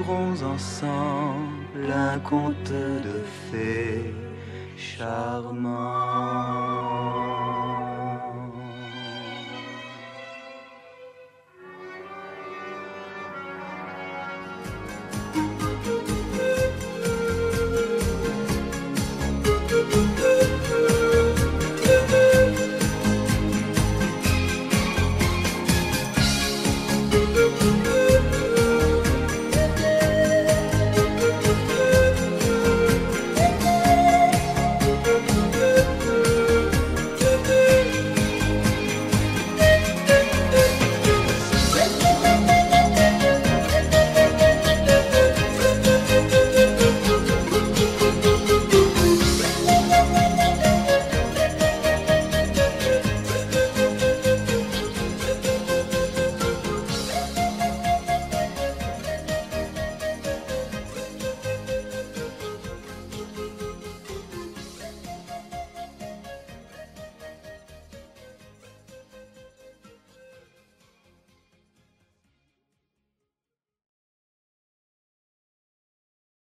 Vivrons 0.02 0.42
ensemble 0.42 1.92
un 1.94 2.18
conte 2.20 2.72
de 2.72 3.22
fées 3.52 4.16
charmant. 4.76 5.62